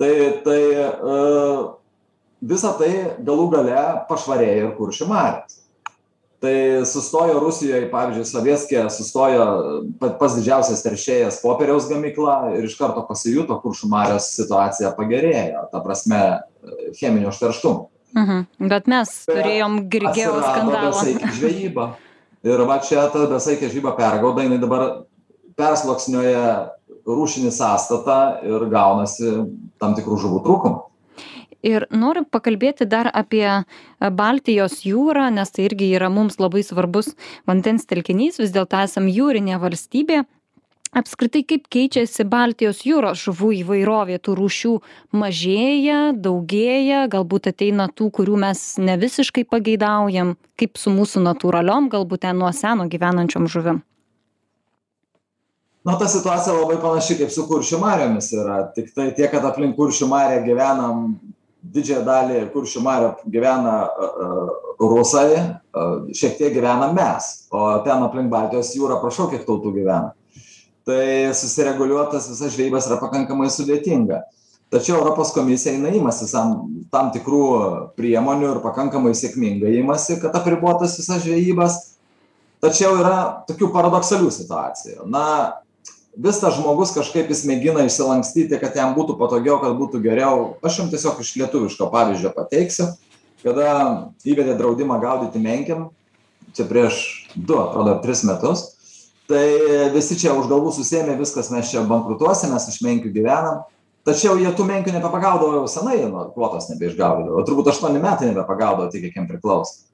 Tai 0.00 0.12
tai 0.44 0.60
e, 0.72 1.16
visa 2.52 2.72
tai 2.78 2.92
galų 3.20 3.50
gale 3.52 3.82
pašvarėja 4.08 4.62
ir 4.64 4.72
kuršių 4.78 5.10
marios. 5.10 5.58
Tai 6.42 6.54
sustojo 6.90 7.36
rusijoj 7.38 7.84
pavyzdžiui 7.92 8.26
sovietske 8.26 8.80
sustojo 8.90 9.44
pats 10.00 10.40
didžiausias 10.40 10.82
teršėjas 10.82 11.38
popieriaus 11.44 11.86
gamykla 11.92 12.56
ir 12.56 12.66
iš 12.66 12.74
karto 12.80 13.04
pasijuto 13.06 13.60
kuršių 13.62 13.92
marios 13.92 14.32
situacija 14.40 14.90
pagerėjo 14.96 15.68
ta 15.70 15.84
prasme 15.84 16.24
cheminio 16.98 17.30
užterštumo 17.30 17.91
Mhm. 18.16 18.68
Bet 18.70 18.88
mes 18.90 19.12
turėjom 19.30 19.78
Grigėjo 19.92 20.36
skandalą. 20.42 21.04
Žvejyba. 21.38 21.88
Ir 22.42 22.62
va 22.66 22.78
čia 22.82 23.06
ta 23.12 23.26
besaikė 23.30 23.70
žvejyba 23.70 23.94
pergauda, 23.96 24.44
jinai 24.44 24.58
dabar 24.62 24.86
persloksnioja 25.58 26.46
rūšinį 27.06 27.52
sąstatą 27.54 28.18
ir 28.46 28.66
gaunasi 28.70 29.36
tam 29.82 29.94
tikrų 29.98 30.18
žuvų 30.24 30.40
trūkumų. 30.46 30.80
Ir 31.62 31.86
noriu 31.94 32.24
pakalbėti 32.26 32.88
dar 32.90 33.06
apie 33.14 33.46
Baltijos 34.02 34.80
jūrą, 34.82 35.28
nes 35.30 35.54
tai 35.54 35.68
irgi 35.68 35.92
yra 35.94 36.08
mums 36.10 36.40
labai 36.42 36.64
svarbus 36.66 37.12
vandens 37.46 37.86
telkinys, 37.86 38.40
vis 38.42 38.50
dėlto 38.50 38.80
esame 38.82 39.14
jūrinė 39.14 39.60
valstybė 39.62 40.24
apskritai 40.92 41.42
kaip 41.48 41.68
keičiasi 41.72 42.26
baltijos 42.28 42.82
jūros 42.84 43.22
žuvų 43.24 43.52
įvairovė? 43.62 44.18
Tų 44.22 44.36
rūšių 44.38 44.72
mažėja 45.16 46.00
daugėja 46.12 47.06
galbūt 47.12 47.48
ateina 47.52 47.88
tų 47.88 48.10
kurių 48.18 48.36
mes 48.44 48.64
ne 48.82 48.98
visiškai 49.00 49.46
pageidaujam 49.48 50.36
kaip 50.60 50.76
su 50.80 50.92
mūsų 50.92 51.24
natūraliom 51.24 51.88
galbūt 51.92 52.26
ten 52.26 52.38
nuo 52.42 52.52
seno 52.56 52.88
gyvenančiom 52.92 53.48
žuvim? 53.48 53.82
Na 55.82 55.96
ta 55.98 56.06
situacija 56.06 56.54
labai 56.54 56.78
panaši 56.78 57.18
kaip 57.18 57.32
su 57.34 57.48
kuršių 57.48 57.80
mariomis 57.82 58.28
yra. 58.36 58.60
Tiktai 58.76 59.10
tiek 59.16 59.32
kad 59.32 59.48
aplink 59.48 59.74
kuršių 59.80 60.06
marią 60.12 60.44
gyvenam 60.44 61.08
didžiąją 61.72 62.04
dalį 62.06 62.38
kuršių 62.52 62.82
marių 62.84 63.10
gyvena 63.32 63.74
rusai 64.78 65.40
šiek 66.14 66.36
tiek 66.38 66.54
gyvenam 66.54 66.94
mes. 66.94 67.32
O 67.50 67.80
ten 67.86 68.04
aplink 68.04 68.30
baltijos 68.30 68.76
jūrą 68.76 69.00
prašau 69.02 69.32
kiek 69.32 69.48
tautų 69.48 69.72
gyvena 69.80 70.12
tai 70.86 71.32
susireguliuot 71.34 72.12
tas 72.14 72.28
visas 72.30 72.54
žvejybas 72.54 72.88
yra 72.90 72.98
pakankamai 73.00 73.50
sudėtinga. 73.52 74.22
Tačiau 74.72 74.96
europos 75.02 75.34
komisija 75.36 75.74
jinai 75.74 75.98
imasi 75.98 76.26
sam 76.30 76.54
tam 76.92 77.10
tikrų 77.12 77.42
priemonių 77.98 78.54
ir 78.54 78.60
pakankamai 78.64 79.12
sėkmingai 79.16 79.74
imasi 79.82 80.16
kad 80.22 80.32
apribot 80.38 80.80
tas 80.80 80.96
visas 80.96 81.20
žvejybas. 81.26 81.76
Tačiau 82.62 82.96
yra 83.02 83.44
tokių 83.48 83.68
paradoksalių 83.74 84.30
situacijų. 84.32 85.04
Na 85.12 85.26
vis 86.16 86.40
tas 86.40 86.56
žmogus 86.56 86.94
kažkaip 86.96 87.28
jis 87.28 87.44
mėgina 87.48 87.84
išsilankstyti 87.84 88.60
kad 88.62 88.76
jam 88.78 88.96
būtų 88.96 89.18
patogiau 89.20 89.60
kad 89.60 89.76
būtų 89.76 90.00
geriau. 90.04 90.54
Aš 90.64 90.80
jum 90.80 90.92
tiesiog 90.92 91.20
iš 91.20 91.34
lietuviško 91.42 91.90
pavyzdžio 91.92 92.32
pateiksiu. 92.36 92.92
Kada 93.42 93.72
įvedė 94.24 94.54
draudimą 94.56 95.00
gaudyti 95.02 95.42
menkėm 95.42 95.90
čia 96.56 96.64
prieš 96.68 97.26
du 97.36 97.56
atrodo 97.60 97.98
tris 98.04 98.22
metus 98.28 98.71
tai 99.30 99.44
visi 99.94 100.18
čia 100.18 100.34
už 100.38 100.48
galvų 100.50 100.72
susiėmė 100.76 101.18
viskas 101.20 101.52
mes 101.54 101.70
čia 101.70 101.84
bankrutuosim 101.88 102.52
mes 102.54 102.66
iš 102.70 102.80
menkių 102.84 103.12
gyvenam. 103.14 103.62
Tačiau 104.02 104.34
jie 104.40 104.50
tų 104.58 104.66
menkių 104.66 104.96
nebepagaudavo 104.96 105.60
jau 105.60 105.66
senai 105.70 106.00
nu 106.02 106.26
kvotos 106.34 106.66
nebeišgaudydavo. 106.72 107.44
Turbūt 107.46 107.70
aštuoni 107.70 108.02
metai 108.02 108.32
nebepagaudavo 108.32 108.90
tiek 108.90 109.04
kiek 109.06 109.20
jiem 109.20 109.28
priklauso 109.30 109.86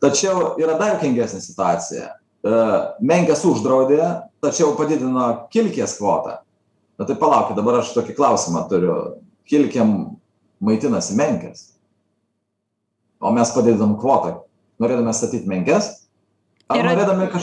tačiau 0.00 0.54
yra 0.60 0.76
dar 0.80 0.94
juokingesnė 0.94 1.40
situacija. 1.44 2.06
E, 2.10 2.60
menkes 3.04 3.44
uždraudė 3.46 4.00
tačiau 4.42 4.72
padidino 4.78 5.46
kilkės 5.52 5.98
kvotą. 5.98 6.40
Na 7.00 7.08
tai 7.08 7.16
palaukit 7.20 7.56
dabar 7.56 7.80
aš 7.80 7.92
tokį 7.96 8.16
klausimą 8.16 8.64
turiu. 8.70 8.96
Kilkėm 9.50 9.92
maitinasi 10.62 11.16
menkės 11.18 11.70
o 13.20 13.32
mes 13.34 13.52
padidinom 13.52 13.96
kvotą. 14.00 14.38
Norėdami 14.80 15.12
statyt 15.12 15.48
menkes 15.48 15.90
Ir, 16.70 16.86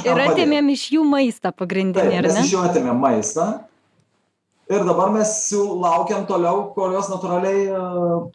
ir 0.08 0.22
atėmėm 0.24 0.70
iš 0.72 0.84
jų 0.96 1.04
maistą 1.08 1.52
pagrindinį, 1.52 2.04
Taip, 2.04 2.20
ar 2.20 2.28
ne? 2.28 2.34
Mes 2.38 2.46
iš 2.46 2.54
jų 2.54 2.62
atėmėm 2.64 3.00
maistą 3.02 3.48
ir 4.72 4.84
dabar 4.88 5.12
mes 5.16 5.32
laukiam 5.56 6.28
toliau, 6.30 6.70
kol 6.76 6.96
jos 6.96 7.10
natūraliai 7.12 7.66
uh, 7.72 8.28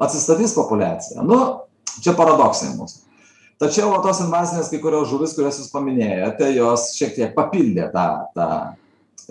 atsistatys 0.00 0.52
populiacija. 0.56 1.24
Nu, 1.24 1.40
čia 2.00 2.16
paradoksai 2.18 2.74
mūsų. 2.76 3.06
Tačiau 3.60 3.90
o 3.92 3.98
tos 4.00 4.22
invazinės 4.24 4.70
kai 4.72 4.80
kurios 4.80 5.10
žuvis, 5.10 5.34
kurias 5.36 5.58
jūs 5.60 5.68
paminėjote, 5.72 6.46
jos 6.56 6.94
šiek 6.96 7.12
tiek 7.18 7.34
papildė 7.36 7.90
tą, 7.92 8.06
tą 8.32 8.48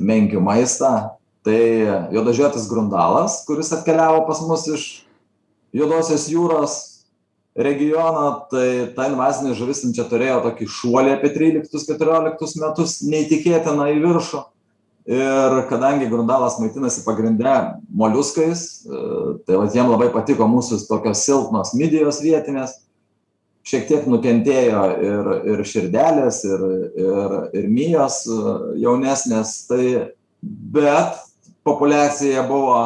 menkių 0.06 0.42
maistą. 0.46 1.16
Tai 1.46 1.60
juodažiuotis 2.14 2.68
grundalas, 2.70 3.40
kuris 3.48 3.72
atkeliavo 3.74 4.26
pas 4.28 4.42
mus 4.46 4.68
iš 4.70 4.88
Juodosios 5.74 6.26
jūros, 6.30 6.76
regioną 7.60 8.28
tai 8.52 8.68
ta 8.96 9.10
invazinė 9.10 9.56
žuvis 9.58 9.84
jin 9.84 9.94
čia 9.96 10.06
turėjo 10.10 10.40
tokį 10.46 10.68
šuolį 10.72 11.16
apie 11.18 11.32
tryliktus 11.36 11.88
keturioliktus 11.90 12.56
metus 12.62 13.00
neįtikėtiną 13.04 13.90
į 13.96 14.00
viršų. 14.06 14.44
Ir 15.10 15.56
kadangi 15.72 16.10
grundalas 16.12 16.60
maitinasi 16.62 17.02
pagrinde 17.02 17.54
moliuskais 17.98 18.62
e, 18.86 19.00
tai 19.48 19.58
vat 19.58 19.74
jiem 19.74 19.90
labai 19.90 20.12
patiko 20.14 20.46
mūsų 20.52 20.84
tokios 20.86 21.24
silpnos 21.26 21.74
midijos 21.74 22.22
vietinės. 22.22 22.76
Šiek 23.66 23.88
tiek 23.90 24.06
nukentėjo 24.10 24.84
ir 25.08 25.32
ir 25.52 25.64
širdelės 25.72 26.44
ir 26.48 26.64
ir 27.02 27.36
ir 27.58 27.68
mijos 27.74 28.22
e, 28.30 28.54
jaunesnės. 28.86 29.56
Tai 29.72 29.84
bet 30.46 31.18
populiacija 31.66 32.46
buvo 32.48 32.78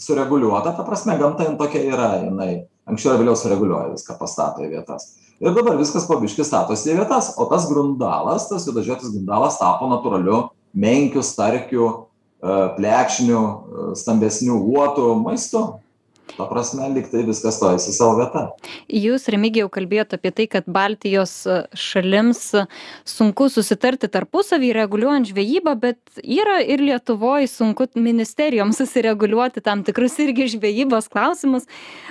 sureguliuota 0.00 0.72
ta 0.74 0.86
prasme 0.86 1.18
gamta 1.20 1.44
jin 1.44 1.60
tokia 1.60 1.84
yra 1.92 2.10
jinai 2.24 2.52
anksčiau 2.90 3.14
ar 3.14 3.22
vėliau 3.22 3.38
sureguliuoja 3.38 3.94
viską 3.94 4.16
pastato 4.20 4.64
į 4.64 4.70
vietas. 4.74 5.14
Ir 5.40 5.54
dabar 5.56 5.78
viskas 5.80 6.04
po 6.08 6.18
biškį 6.20 6.44
statosi 6.44 6.92
į 6.92 6.98
vietas 7.00 7.32
o 7.40 7.46
tas 7.48 7.66
grundalas 7.70 8.48
tas 8.50 8.66
juodažiotis 8.68 9.14
grundalas 9.14 9.56
tapo 9.60 9.88
natūraliu 9.88 10.48
menkių 10.76 11.22
starkių 11.24 11.86
e, 11.88 11.94
plekšnių 12.76 13.40
e, 13.40 13.86
stambesnių 13.98 14.58
uotų 14.60 15.14
maistu 15.22 15.64
ta 16.36 16.46
prasme 16.50 16.88
lyg 16.94 17.08
tai 17.10 17.24
viskas 17.26 17.56
stojasi 17.58 17.92
savo 17.94 18.16
vietą. 18.18 18.46
Jūs, 18.90 19.28
Remigijau, 19.32 19.68
kalbėjote 19.72 20.18
apie 20.18 20.32
tai, 20.34 20.46
kad 20.50 20.68
Baltijos 20.70 21.34
šalims 21.76 22.42
sunku 23.08 23.48
susitarti 23.52 24.10
tarpusavį 24.12 24.72
reguliuojant 24.76 25.30
žvejybą, 25.30 25.74
bet 25.80 26.22
yra 26.22 26.60
ir 26.62 26.82
Lietuvoje 26.84 27.48
sunku 27.50 27.88
ministerijoms 27.94 28.78
susireguliuoti 28.80 29.62
tam 29.64 29.84
tikrus 29.86 30.18
irgi 30.22 30.48
žvejybos 30.56 31.10
klausimus. 31.12 31.68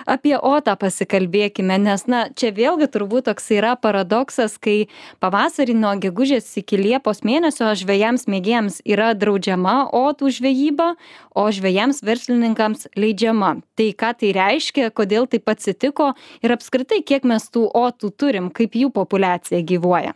Apie 0.10 0.36
OTA 0.38 0.76
pasikalbėkime, 0.80 1.80
nes, 1.82 2.06
na, 2.10 2.26
čia 2.36 2.52
vėlgi 2.56 2.90
turbūt 2.92 3.30
toks 3.30 3.50
yra 3.56 3.76
paradoksas, 3.80 4.58
kai 4.62 4.88
pavasarį 5.24 5.76
nuo 5.78 5.96
gegužės 6.02 6.50
iki 6.62 6.80
Liepos 6.80 7.24
mėnesio 7.28 7.72
žvėjams 7.78 8.28
mėgėjams 8.32 8.82
yra 8.88 9.12
draudžiama 9.18 9.90
OTų 9.96 10.32
žvejyba, 10.40 10.94
o 11.40 11.46
žvėjams 11.54 12.02
verslininkams 12.06 12.88
leidžiama. 13.00 13.60
Tai 13.80 13.90
ką 14.00 14.09
tai 14.18 14.32
reiškia 14.36 14.90
kodėl 14.96 15.28
taip 15.32 15.50
atsitiko 15.52 16.14
ir 16.46 16.56
apskritai 16.56 17.02
kiek 17.06 17.28
mes 17.28 17.50
tų 17.52 17.68
otų 17.76 18.12
turim 18.18 18.50
kaip 18.54 18.78
jų 18.78 18.92
populiacija 18.96 19.62
gyvuoja. 19.66 20.16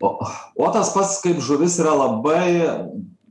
O 0.00 0.16
otas 0.64 0.94
pats 0.94 1.18
kaip 1.24 1.42
žuvis 1.44 1.76
yra 1.82 1.92
labai 1.92 2.46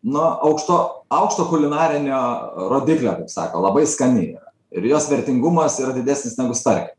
nu 0.05 0.21
aukšto 0.21 0.77
aukšto 1.09 1.47
kulinarinio 1.49 2.21
rodiklio 2.69 3.17
kaip 3.17 3.33
sako 3.33 3.65
labai 3.65 3.87
skani 3.89 4.29
yra. 4.29 4.45
Ir 4.69 4.85
jos 4.85 5.09
vertingumas 5.09 5.79
yra 5.81 5.95
didesnis 5.95 6.37
negu 6.37 6.53
starkio 6.53 6.93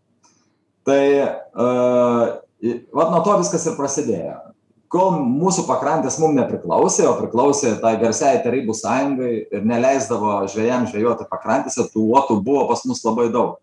tai 0.82 1.06
e, 1.22 2.74
vat 2.92 3.10
nuo 3.12 3.22
to 3.24 3.36
viskas 3.40 3.66
ir 3.68 3.76
prasidėjo 3.78 4.36
kol 4.90 5.20
mūsų 5.22 5.64
pakrantės 5.68 6.18
mum 6.18 6.34
nepriklausė 6.34 7.06
o 7.06 7.14
priklausė 7.20 7.76
tai 7.82 7.94
garsiajai 8.00 8.42
tarybų 8.42 8.74
sąjungai 8.74 9.32
ir 9.54 9.66
neleisdavo 9.66 10.40
žvejams 10.50 10.90
žvejoti 10.90 11.28
pakrantėse 11.30 11.86
tų 11.92 12.08
uotų 12.10 12.40
buvo 12.46 12.66
pas 12.72 12.82
mus 12.90 13.02
labai 13.06 13.28
daug. 13.30 13.60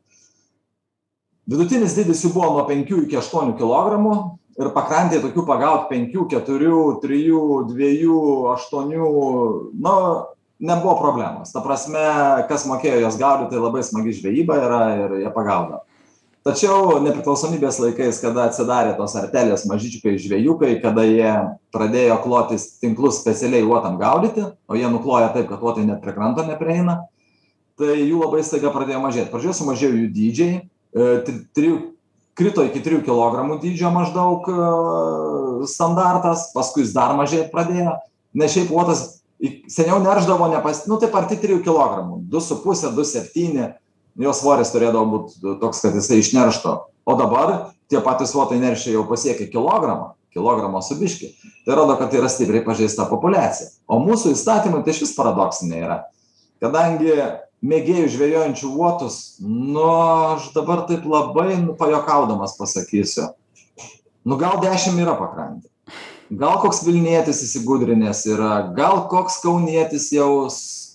Vidutinis 1.48 1.96
dydis 1.96 2.24
jų 2.24 2.32
buvo 2.36 2.54
nuo 2.56 2.64
penkių 2.68 3.04
iki 3.06 3.20
aštuonių 3.20 3.58
kilogramų 3.60 4.16
ir 4.58 4.72
pakrantėj 4.76 5.22
tokių 5.26 5.44
pagaut 5.48 5.92
penkių 5.92 6.26
keturių 6.32 6.80
trijų 7.04 7.44
dviejų 7.74 8.22
aštuonių 8.56 9.12
nu 9.84 9.98
nebuvo 10.64 10.96
problemos. 11.00 11.52
Ta 11.52 11.64
prasme 11.64 12.08
kas 12.48 12.66
mokėjo 12.72 13.04
juos 13.04 13.20
gaudyt 13.20 13.52
tai 13.52 13.60
labai 13.60 13.84
smagi 13.84 14.16
žvejyba 14.16 14.60
yra 14.64 14.82
ir 14.96 15.20
jie 15.26 15.36
pagaudavo 15.36 15.87
tačiau 16.48 17.02
nepriklausomybės 17.04 17.82
laikais 17.84 18.22
kada 18.24 18.48
atsidarė 18.48 18.96
tos 18.98 19.16
artelės 19.20 19.66
mažiukai 19.68 20.16
žvėjukai 20.22 20.78
kada 20.84 21.04
jie 21.04 21.34
pradėjo 21.76 22.18
klotis 22.24 22.70
tinklus 22.82 23.20
specialiai 23.20 23.66
uotam 23.68 24.00
gaudyti 24.00 24.46
o 24.46 24.80
jie 24.80 24.88
nukloja 24.92 25.34
taip 25.36 25.50
kad 25.52 25.64
uotai 25.64 25.86
net 25.88 26.00
prie 26.04 26.16
kranto 26.16 26.46
neprieina 26.48 27.02
tai 27.78 28.00
jų 28.00 28.24
labai 28.24 28.46
staiga 28.48 28.72
pradėjo 28.74 29.04
mažėt 29.04 29.32
pradžioj 29.34 29.58
sumažėjo 29.60 30.00
jų 30.00 30.10
dydžiai 30.16 30.54
e, 30.58 31.38
trijų 31.58 31.78
krito 32.38 32.64
iki 32.68 32.84
trijų 32.86 33.04
kilogramų 33.10 33.60
dydžio 33.64 33.92
maždaug 33.94 34.48
e, 34.48 34.58
standartas 35.68 36.52
paskui 36.56 36.86
jis 36.86 36.96
dar 36.96 37.16
mažėt 37.18 37.52
pradėjo 37.52 37.98
nes 38.38 38.56
šiaip 38.56 38.72
uotas 38.72 39.04
seniau 39.70 40.00
neršdavo 40.02 40.48
nepas 40.54 40.86
nu 40.88 40.98
taip 41.02 41.16
arti 41.18 41.38
trijų 41.42 41.60
kilogramų 41.66 42.24
du 42.32 42.42
su 42.42 42.58
puse 42.64 42.94
du 42.96 43.06
septyni 43.06 43.74
jo 44.22 44.34
svoris 44.34 44.72
turėdavo 44.74 45.06
būt 45.14 45.60
toks 45.62 45.82
kad 45.86 45.98
jisai 45.98 46.22
išnerštų 46.24 46.76
o 47.08 47.18
dabar 47.20 47.56
tie 47.92 48.02
patys 48.04 48.36
uotai 48.36 48.60
neršia 48.62 48.96
jau 48.98 49.06
pasiekę 49.10 49.50
kilogramą 49.52 50.14
kilogramą 50.36 50.82
su 50.86 50.98
biškį 51.00 51.32
tai 51.66 51.78
rodo 51.78 51.98
kad 52.00 52.14
yra 52.14 52.30
stipriai 52.30 52.66
pažeista 52.66 53.08
populiacija. 53.10 53.72
O 53.90 54.00
mūsų 54.04 54.36
įstatymai 54.36 54.84
tai 54.86 54.94
išvis 54.94 55.16
paradoksiniai 55.18 55.82
yra. 55.84 55.98
Kadangi 56.64 57.16
mėgėjų 57.66 58.12
žvejojančių 58.14 58.70
uotus 58.78 59.18
nu 59.42 59.88
aš 60.34 60.52
dabar 60.56 60.86
taip 60.90 61.08
labai 61.10 61.58
nu 61.64 61.74
pajuokaudamas 61.80 62.56
pasakysiu. 62.60 63.32
Nu 64.28 64.38
gal 64.40 64.62
dešim 64.62 65.00
yra 65.02 65.18
pakrantėj 65.18 65.72
gal 66.30 66.60
koks 66.60 66.82
vilnietis 66.84 67.40
įsigudrinęs 67.46 68.26
yra 68.28 68.52
gal 68.76 69.06
koks 69.12 69.40
kaunietis 69.44 70.10
jau 70.12 70.48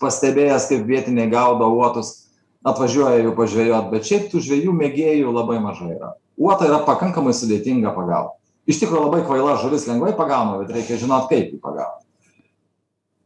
pastebėjęs 0.02 0.66
kaip 0.68 0.84
vietiniai 0.88 1.30
gaudo 1.32 1.70
uotus 1.72 2.21
atvažiuoja 2.66 3.24
jų 3.24 3.34
pažvejot 3.38 3.90
bet 3.92 4.06
šiaip 4.08 4.30
tų 4.32 4.42
žvejų 4.46 4.76
mėgėjų 4.78 5.34
labai 5.34 5.58
mažai 5.62 5.94
yra. 5.96 6.14
Uotą 6.38 6.68
yra 6.70 6.80
pakankamai 6.86 7.34
sudėtinga 7.36 7.94
pagaut 7.96 8.38
iš 8.66 8.78
tikro 8.78 9.02
labai 9.02 9.24
kvaila 9.26 9.58
žuvis 9.62 9.88
lengvai 9.90 10.14
pagaunama 10.16 10.62
bet 10.62 10.76
reikia 10.76 11.00
žinot 11.00 11.28
kaip 11.30 11.50
jį 11.50 11.60
pagaut 11.62 12.04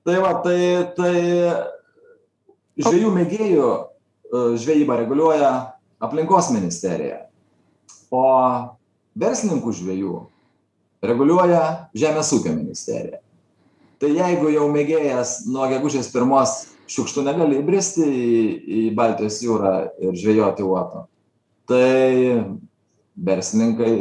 tai 0.07 0.21
va 0.23 0.33
tai 0.45 0.61
tai 0.97 1.15
žvejų 2.77 3.13
mėgėjų 3.15 3.69
e, 3.73 3.79
žvejybą 4.61 5.01
reguliuoja 5.01 5.51
aplinkos 6.03 6.51
ministerija. 6.53 7.25
O 8.13 8.23
verslininkų 9.17 9.73
žvejų 9.81 10.17
reguliuoja 11.07 11.63
žemės 11.97 12.33
ūkio 12.37 12.53
ministerija. 12.55 13.21
Tai 14.01 14.11
jeigu 14.13 14.51
jau 14.53 14.67
mėgėjas 14.73 15.47
nuo 15.49 15.67
gegužės 15.71 16.11
pirmos 16.13 16.67
šiukštu 16.91 17.25
negali 17.27 17.61
įbristi 17.61 18.07
į 18.07 18.35
į 18.67 18.83
baltijos 18.97 19.41
jūrą 19.45 19.75
ir 20.03 20.17
žvejoti 20.19 20.67
uoto. 20.67 21.07
Tai 21.67 22.47
verslininkai 23.17 23.93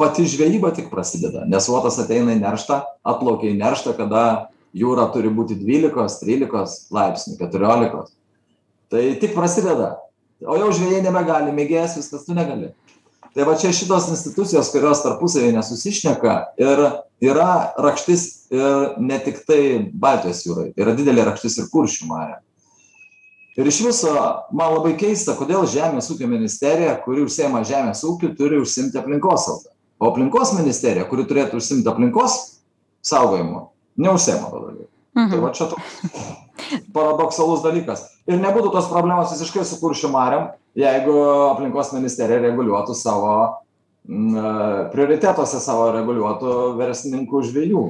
pati 0.00 0.26
žvejyba 0.28 0.72
tik 0.74 0.90
prasideda 0.92 1.44
nes 1.48 1.68
uotas 1.70 2.00
ateina 2.02 2.34
į 2.34 2.42
nerštą 2.42 2.80
atplaukia 3.06 3.52
į 3.52 3.58
nerštą 3.60 3.94
kada 3.96 4.24
jūra 4.74 5.06
turi 5.14 5.30
būti 5.32 5.56
dvylikos 5.60 6.18
trylikos 6.20 6.78
laipsnių 6.94 7.38
keturiolikos. 7.38 8.10
Tai 8.90 9.04
tik 9.22 9.36
prasideda. 9.36 9.94
O 10.44 10.58
jau 10.58 10.72
žvejai 10.74 11.04
nebegali 11.04 11.54
mėgėjas 11.54 11.94
viskas 11.96 12.26
tu 12.26 12.34
negali 12.36 12.72
tai 13.34 13.46
va 13.48 13.56
čia 13.58 13.72
šitos 13.74 14.08
institucijos 14.14 14.70
kurios 14.72 15.02
tarpusavy 15.02 15.52
nesusišneka 15.56 16.34
ir 16.62 16.86
yra 17.24 17.50
rakštis 17.80 18.26
ir 18.54 18.96
ne 19.02 19.18
tiktai 19.24 19.90
baltijos 19.92 20.44
jūroj 20.46 20.72
yra 20.78 20.94
didelė 20.96 21.26
rakštis 21.30 21.58
ir 21.62 21.70
kuršių 21.72 22.10
mariom 22.10 22.42
ir 23.56 23.66
iš 23.70 23.80
viso 23.86 24.14
man 24.52 24.74
labai 24.74 24.94
keista 24.98 25.36
kodėl 25.38 25.66
žemės 25.70 26.10
ūkio 26.14 26.28
ministerija 26.30 26.96
kuri 27.04 27.24
užsiima 27.26 27.62
žemės 27.66 28.02
ūkiu 28.06 28.34
turi 28.38 28.58
užsiimti 28.62 28.98
aplinkosauga. 28.98 29.70
O 30.02 30.10
aplinkos 30.10 30.56
ministerija 30.58 31.06
kuri 31.06 31.26
turėtų 31.30 31.60
užsiimt 31.62 31.86
aplinkos 31.86 32.38
saugojimu 33.06 33.68
neužsiima 34.00 34.50
tuo 34.50 34.64
tai 35.14 35.26
Mhm. 35.26 35.42
va 35.44 35.50
čia 35.54 35.66
toks 35.70 36.00
paradoksalus 36.94 37.62
dalykas 37.62 38.04
ir 38.26 38.40
nebūtų 38.40 38.72
tos 38.72 38.88
problemos 38.90 39.30
visiškai 39.34 39.64
su 39.64 39.78
kuršių 39.82 40.10
mariom 40.10 40.48
jeigu 40.74 41.14
aplinkos 41.52 41.92
ministerija 41.94 42.40
reguliuotų 42.42 42.94
savo 42.98 43.34
na 44.08 44.88
prioritetuose 44.92 45.60
savo 45.62 45.90
reguliuotų 45.94 46.74
verslininkų 46.80 47.42
žvejų 47.50 47.84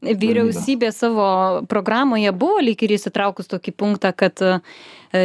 vyriausybė 0.00 0.92
savo 0.94 1.26
programoje 1.68 2.30
buvo 2.32 2.62
lyg 2.62 2.80
ir 2.86 2.94
įsitraukus 2.94 3.50
tokį 3.50 3.72
punktą 3.74 4.12
kad 4.16 4.38
e, 4.40 4.50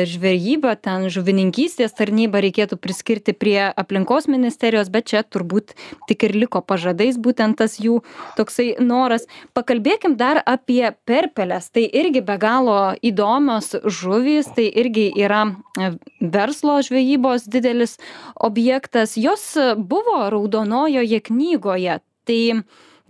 žvejybą 0.10 0.74
ten 0.82 1.06
žuvininkystės 1.14 1.94
tarnybą 1.96 2.42
reikėtų 2.44 2.80
priskirti 2.82 3.36
prie 3.38 3.60
aplinkos 3.70 4.28
ministerijos 4.28 4.90
bet 4.92 5.12
čia 5.14 5.22
turbūt 5.24 5.76
tik 6.10 6.26
ir 6.28 6.34
liko 6.36 6.64
pažadais 6.66 7.20
būtent 7.22 7.60
tas 7.62 7.78
jų 7.80 8.02
toksai 8.40 8.74
noras. 8.82 9.30
Pakalbėkim 9.54 10.18
dar 10.18 10.42
apie 10.42 10.90
perpeles 11.06 11.70
tai 11.70 11.86
irgi 11.86 12.26
be 12.26 12.40
galo 12.42 12.96
įdomios 13.06 13.78
žuvys 13.86 14.50
tai 14.58 14.66
irgi 14.74 15.12
yra 15.14 15.46
e, 15.78 15.94
verslo 16.20 16.82
žvejybos 16.82 17.46
didelis 17.48 17.96
objektas. 18.36 19.16
Jos 19.16 19.54
buvo 19.78 20.26
raudonojoje 20.34 21.22
knygoje. 21.30 22.02
Tai 22.26 22.42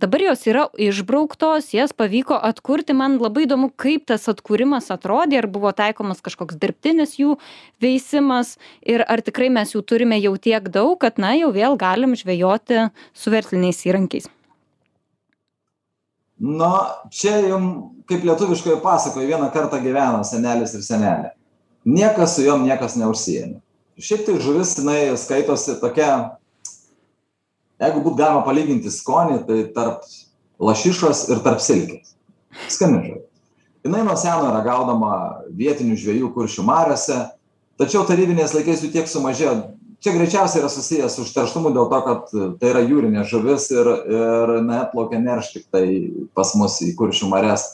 dabar 0.00 0.20
jos 0.20 0.44
yra 0.46 0.66
išbrauktos 0.78 1.72
jas 1.74 1.92
pavyko 1.96 2.36
atkurti. 2.48 2.94
Man 2.96 3.18
labai 3.22 3.46
įdomu 3.46 3.70
kaip 3.76 4.06
tas 4.10 4.28
atkūrimas 4.32 4.90
atrodė 4.94 5.40
ar 5.40 5.48
buvo 5.50 5.72
taikomas 5.76 6.22
kažkoks 6.24 6.58
dirbtinis 6.60 7.16
jų 7.20 7.36
veisimas 7.82 8.56
ir 8.82 9.04
ar 9.08 9.24
tikrai 9.24 9.50
mes 9.52 9.74
jų 9.74 9.82
turime 9.82 10.20
jau 10.20 10.36
tiek 10.36 10.68
daug 10.72 10.98
kad 11.00 11.20
na 11.22 11.34
jau 11.38 11.52
vėl 11.54 11.78
galim 11.80 12.16
žvejoti 12.18 12.88
su 13.16 13.32
versliniais 13.32 13.84
įrankiais. 13.88 14.30
Na 16.36 17.00
čia 17.08 17.38
jum 17.48 17.68
kaip 18.08 18.24
lietuviškoj 18.28 18.82
pasakoj 18.84 19.24
vieną 19.24 19.48
kartą 19.54 19.80
gyveno 19.80 20.20
senelis 20.24 20.74
ir 20.76 20.84
senelė. 20.84 21.30
Niekas 21.86 22.36
su 22.36 22.44
jom 22.44 22.66
niekas 22.66 22.98
neužsiėmė. 23.00 23.62
Šiaip 23.96 24.26
tai 24.26 24.34
žuvis 24.44 24.74
jinai 24.76 25.14
skaitosi 25.16 25.78
tokia 25.80 26.36
jeigu 27.82 28.02
būt 28.04 28.18
galima 28.18 28.44
palyginti 28.46 28.92
skonį 28.92 29.42
tai 29.48 29.62
tarp 29.76 30.04
lašišos 30.62 31.28
ir 31.30 31.44
tarp 31.44 31.60
silkės. 31.60 32.14
Skani 32.72 33.02
žuvis 33.04 33.26
jinai 33.86 34.04
nuo 34.04 34.16
seno 34.18 34.50
yra 34.50 34.60
gaudoma 34.66 35.14
vietinių 35.54 35.96
žvejų 36.00 36.32
kuršių 36.34 36.64
mariose 36.66 37.22
tačiau 37.80 38.04
tarybiniais 38.08 38.54
laikais 38.56 38.82
jų 38.82 38.92
tiek 38.94 39.10
sumažėjo. 39.10 39.56
Čia 40.04 40.12
greičiausiai 40.12 40.60
yra 40.60 40.68
susiję 40.70 41.06
su 41.08 41.22
užterštumu 41.24 41.70
dėl 41.72 41.88
to 41.88 42.00
kad 42.04 42.34
tai 42.60 42.72
yra 42.74 42.82
jūrinė 42.84 43.24
žuvis 43.30 43.70
ir 43.72 43.88
ir 43.88 44.52
jinai 44.58 44.82
atplaukia 44.84 45.22
neršt 45.22 45.56
tiktai 45.56 45.86
pas 46.36 46.52
mus 46.58 46.76
į 46.84 46.92
kuršių 46.98 47.30
marias. 47.30 47.64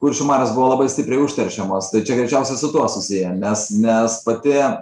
Kuršių 0.00 0.26
marios 0.28 0.54
buvo 0.56 0.70
labai 0.72 0.88
stipriai 0.92 1.24
užteršiamos 1.24 1.90
tai 1.92 2.02
čia 2.06 2.16
greičiausiai 2.18 2.58
su 2.60 2.72
tuo 2.72 2.86
susiję 2.88 3.34
nes 3.36 3.68
nes 3.76 4.18
pati 4.24 4.56
e, 4.56 4.72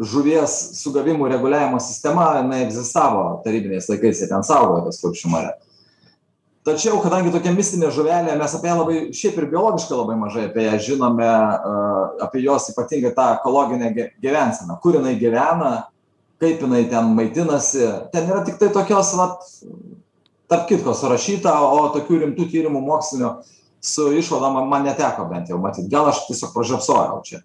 žuvies 0.00 0.56
sugavimų 0.80 1.28
reguliavimo 1.28 1.80
sistema 1.82 2.30
jinai 2.38 2.62
egzistavo 2.64 3.40
tarybiniais 3.44 3.88
laikais 3.90 4.22
jie 4.22 4.28
ten 4.30 4.44
saugojo 4.46 4.86
tas 4.86 5.00
kuršių 5.02 5.32
marias. 5.32 5.66
Tačiau 6.64 6.98
kadangi 7.00 7.32
tokia 7.32 7.54
mistinė 7.56 7.88
žuvelė 7.92 8.34
mes 8.36 8.54
apie 8.56 8.68
ją 8.68 8.74
labai 8.82 8.96
šiaip 9.16 9.38
ir 9.40 9.46
biologiškai 9.52 9.96
labai 9.96 10.16
mažai 10.20 10.42
apie 10.48 10.66
ją 10.66 10.74
žinome 10.90 11.28
apie 12.26 12.42
jos 12.44 12.68
ypatingai 12.72 13.14
tą 13.16 13.30
ekologinę 13.38 13.88
gyvenseną 14.20 14.76
kur 14.82 14.98
jinai 14.98 15.14
gyvena 15.20 15.70
kaip 16.40 16.60
jinai 16.60 16.82
ten 16.92 17.14
maitinasi 17.16 17.88
ten 18.12 18.28
yra 18.28 18.44
tiktai 18.44 18.68
tokios 18.76 19.14
vat 19.16 19.48
tarp 20.52 20.68
kitko 20.68 20.92
surašyta 20.96 21.54
o 21.64 21.88
tokių 21.96 22.24
rimtų 22.26 22.48
tyrimų 22.52 22.84
mokslinių 22.84 23.32
su 23.80 24.10
išvadom 24.20 24.60
man 24.68 24.84
neteko 24.84 25.24
bent 25.30 25.48
jau 25.48 25.56
matyt. 25.60 25.88
Gal 25.88 26.10
aš 26.12 26.26
tiesiog 26.28 26.52
pražiopsojau 26.52 27.22
čia 27.24 27.40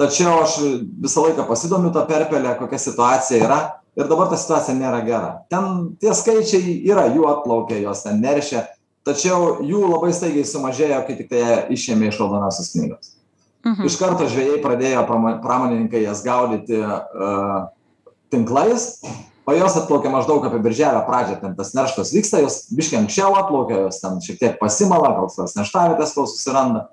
tačiau 0.00 0.42
aš 0.44 0.58
visą 1.02 1.26
laiką 1.26 1.48
pasidomiu 1.48 1.92
ta 1.94 2.04
perpele 2.08 2.54
kokia 2.60 2.78
situacija 2.82 3.42
yra. 3.44 3.60
Ir 3.96 4.10
dabar 4.10 4.28
ta 4.28 4.36
situacija 4.36 4.76
nėra 4.76 5.00
gera. 5.06 5.28
Ten 5.48 5.96
tie 6.00 6.12
skaičiai 6.12 6.82
yra 6.84 7.06
jų 7.14 7.28
atplaukia 7.30 7.78
jos 7.80 8.04
ten 8.04 8.20
neršia. 8.20 8.66
Tačiau 9.06 9.62
jų 9.64 9.86
labai 9.88 10.10
staigiai 10.12 10.44
sumažėjo 10.44 10.98
kai 11.06 11.16
tiktai 11.16 11.40
ją 11.40 11.60
išėmė 11.72 12.10
iš 12.10 12.18
raudonosios 12.20 12.74
knygos. 12.74 13.16
Mhm. 13.66 13.86
iš 13.86 13.96
karto 13.98 14.26
žvejai 14.30 14.60
pradėjo 14.62 15.02
pramo- 15.08 15.38
pramonininkai 15.42 16.04
jas 16.04 16.22
gaudyti 16.22 16.78
uh, 16.78 17.66
tinklais 18.30 19.00
o 19.46 19.54
jos 19.54 19.78
atplaukia 19.80 20.12
maždaug 20.12 20.44
apie 20.46 20.60
birželio 20.62 21.02
pradžią 21.08 21.40
ten 21.40 21.56
tas 21.58 21.72
nerštas 21.74 22.12
vyksta 22.14 22.44
jos 22.44 22.60
biškį 22.70 23.00
anksčiau 23.00 23.34
atplaukia 23.34 23.80
jos 23.86 23.98
ten 24.02 24.20
šiek 24.22 24.38
tiek 24.38 24.60
pasimala 24.60 25.10
gal 25.16 25.26
kokios 25.26 25.56
nerštavietes 25.58 26.14
kol 26.14 26.28
susiranda 26.30 26.86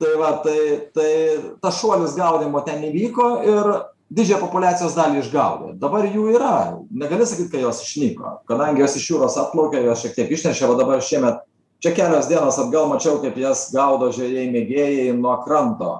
tai 0.00 0.14
va 0.20 0.32
tai 0.44 0.60
tai 0.94 1.10
tas 1.62 1.78
šuolis 1.80 2.16
gaudymo 2.18 2.60
ten 2.66 2.84
įvyko 2.84 3.28
ir 3.48 3.70
didžiąją 4.16 4.38
populiacijos 4.44 4.94
dalį 4.94 5.22
išgaudė. 5.24 5.72
Dabar 5.82 6.06
jų 6.06 6.28
yra. 6.36 6.78
Negali 6.94 7.26
sakyt 7.26 7.50
kad 7.50 7.64
jos 7.64 7.82
išnyko 7.82 8.36
kadangi 8.48 8.84
jos 8.84 8.96
iš 9.00 9.10
jūros 9.10 9.38
atplaukė 9.40 9.82
jos 9.86 10.04
šiek 10.04 10.14
tiek 10.18 10.30
išneršė 10.36 10.68
va 10.70 10.76
dabar 10.78 11.02
šiemet 11.02 11.40
čia 11.82 11.92
kelios 11.96 12.28
dienos 12.30 12.58
atgal 12.62 12.88
mačiau 12.92 13.18
kaip 13.22 13.36
jas 13.40 13.68
gaudo 13.74 14.12
žvejai 14.14 14.46
mėgėjai 14.52 15.16
nuo 15.16 15.34
kranto 15.44 15.90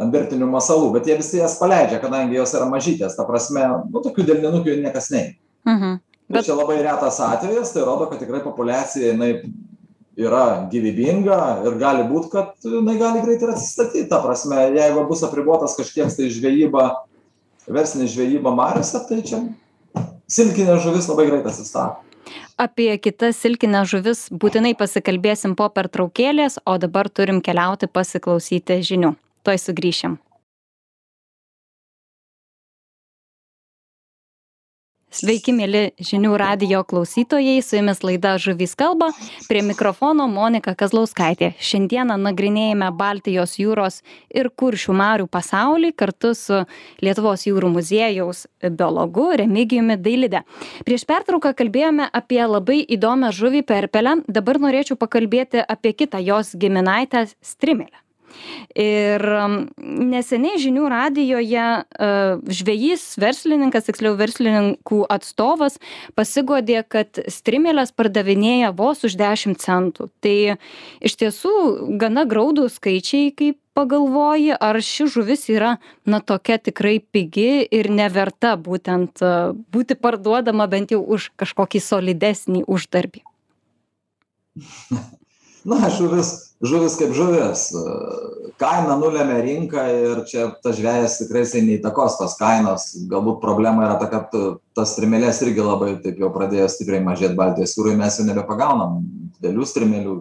ant 0.00 0.14
virtinių 0.14 0.48
masalų 0.50 0.92
bet 0.94 1.10
jie 1.10 1.18
visi 1.18 1.40
jas 1.40 1.58
paleidžia 1.60 1.98
kadangi 2.02 2.38
jos 2.38 2.54
yra 2.56 2.68
mažytės. 2.70 3.16
Ta 3.18 3.26
prasme 3.28 3.66
nu 3.90 4.04
tokių 4.04 4.24
delninukių 4.28 4.78
niekas 4.84 5.10
neima. 5.12 5.36
Mhm. 5.68 6.00
Bet- 6.32 6.46
čia 6.46 6.54
labai 6.56 6.78
retas 6.80 7.18
atvejis 7.20 7.74
tai 7.74 7.82
rodo 7.84 8.06
kad 8.08 8.22
tikrai 8.22 8.40
populiacija 8.40 9.12
jinai 9.12 9.42
yra 10.16 10.68
gyvybinga 10.72 11.38
ir 11.66 11.78
gali 11.80 12.04
būt 12.10 12.28
kad 12.32 12.68
jinai 12.68 12.98
gali 13.00 13.24
greit 13.24 13.42
ir 13.42 13.54
atsistatyt 13.54 14.10
ta 14.12 14.20
prasme 14.24 14.58
jeigu 14.76 15.06
bus 15.08 15.24
apribotas 15.24 15.76
kažkiek 15.78 16.12
tai 16.12 16.28
žvejyba 16.32 16.86
verslinė 17.68 18.10
žvejyba 18.12 18.52
mariose 18.54 19.00
tai 19.08 19.22
čia 19.24 19.42
silkinė 20.28 20.78
žuvis 20.84 21.08
labai 21.08 21.30
greit 21.30 21.48
atsistato 21.48 22.02
Apie 22.60 22.92
kitas 23.02 23.40
silkines 23.42 23.88
žuvis 23.90 24.26
būtinai 24.30 24.74
pasikalbėsim 24.78 25.56
po 25.58 25.66
pertraukėlės, 25.72 26.60
o 26.68 26.76
dabar 26.78 27.08
turim 27.10 27.40
keliauti 27.42 27.88
pasiklausyti 27.90 28.76
žinių. 28.86 29.16
Tuoj 29.42 29.58
sugrįšim. 29.58 30.18
Sveiki, 35.12 35.52
mėly 35.52 35.90
žinių 36.00 36.30
radio 36.40 36.78
klausytojai, 36.88 37.58
su 37.60 37.76
jumis 37.76 37.98
laida 38.00 38.30
Žuvys 38.40 38.72
kalba, 38.80 39.10
prie 39.44 39.60
mikrofono 39.60 40.24
Monika 40.24 40.72
Kazlauskaitė. 40.72 41.50
Šiandieną 41.60 42.16
nagrinėjame 42.16 42.88
Baltijos 42.96 43.58
jūros 43.60 44.00
ir 44.32 44.48
kuršių 44.56 44.96
marių 44.96 45.26
pasaulį 45.28 45.90
kartu 46.00 46.32
su 46.38 46.62
Lietuvos 47.04 47.44
jūrų 47.44 47.74
muziejaus 47.74 48.46
biologu 48.64 49.26
Remigijumi 49.42 49.98
Dailide. 50.00 50.46
Prieš 50.88 51.04
pertrauką 51.10 51.52
kalbėjome 51.60 52.08
apie 52.08 52.40
labai 52.46 52.80
įdomią 52.96 53.34
žuvį 53.36 53.66
perpelę, 53.68 54.22
dabar 54.32 54.62
norėčiau 54.64 54.96
pakalbėti 54.96 55.60
apie 55.60 55.92
kitą 55.92 56.24
jos 56.24 56.56
giminaitę 56.56 57.26
strimelę. 57.44 58.00
Ir 58.78 59.24
um, 59.36 59.56
neseniai 59.84 60.60
žinių 60.62 60.88
radijoje 60.92 61.66
uh, 61.82 62.42
žvėjys, 62.46 63.04
verslininkas, 63.20 63.88
tiksliau 63.88 64.16
verslininkų 64.18 65.02
atstovas, 65.12 65.78
pasigodė, 66.18 66.82
kad 66.88 67.20
strimelės 67.32 67.92
pardavinėja 67.96 68.72
vos 68.76 69.04
už 69.08 69.16
10 69.20 69.60
centų. 69.62 70.08
Tai 70.24 70.36
iš 71.04 71.18
tiesų 71.20 71.54
gana 72.00 72.24
graudų 72.28 72.68
skaičiai, 72.72 73.32
kaip 73.36 73.58
pagalvoji, 73.76 74.52
ar 74.56 74.76
ši 74.84 75.08
žuvis 75.14 75.48
yra, 75.52 75.76
na, 76.04 76.20
tokia 76.20 76.58
tikrai 76.60 76.98
pigi 77.00 77.64
ir 77.64 77.88
neverta 77.92 78.54
būtent 78.60 79.24
uh, 79.24 79.56
būti 79.72 79.96
parduodama 79.96 80.68
bent 80.68 80.92
jau 80.92 81.00
už 81.00 81.32
kažkokį 81.40 81.80
solidesnį 81.80 82.64
uždarbį. 82.68 83.24
na 85.68 85.90
žuvis 85.92 86.52
žuvis 86.62 86.96
kaip 86.98 87.12
žuvis. 87.16 87.66
Kaina 88.62 88.94
nulemia 89.00 89.40
rinką 89.42 89.82
ir 89.90 90.20
čia 90.28 90.46
tas 90.62 90.76
žvejas 90.78 91.18
tikrai 91.18 91.42
jisai 91.42 91.64
neįtakos 91.66 92.18
tos 92.20 92.36
kainos. 92.38 92.92
Galbūt 93.10 93.40
problema 93.42 93.88
yra 93.88 93.96
ta 94.00 94.06
kad 94.10 94.34
tas 94.76 94.94
strimeles 94.94 95.42
irgi 95.42 95.64
labai 95.64 95.96
taip 96.04 96.20
jau 96.22 96.30
pradėjo 96.34 96.68
stipriai 96.70 97.02
mažėt 97.04 97.34
baltijos 97.38 97.74
jūroj 97.78 97.98
mes 97.98 98.20
jau 98.20 98.28
nebepagaunam 98.28 99.00
didelių 99.40 99.66
strimelių 99.66 100.16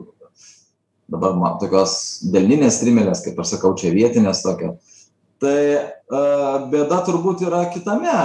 dabar 1.11 1.35
ma 1.37 1.53
tokios 1.61 1.93
delninės 2.33 2.79
strimelės 2.79 3.21
kaip 3.25 3.39
aš 3.43 3.57
sakau 3.57 3.75
čia 3.77 3.93
vietinės 3.93 4.41
tokios. 4.45 4.97
Tai 5.41 5.61
bėda 6.71 7.01
turbūt 7.05 7.45
yra 7.45 7.65
kitame 7.73 8.17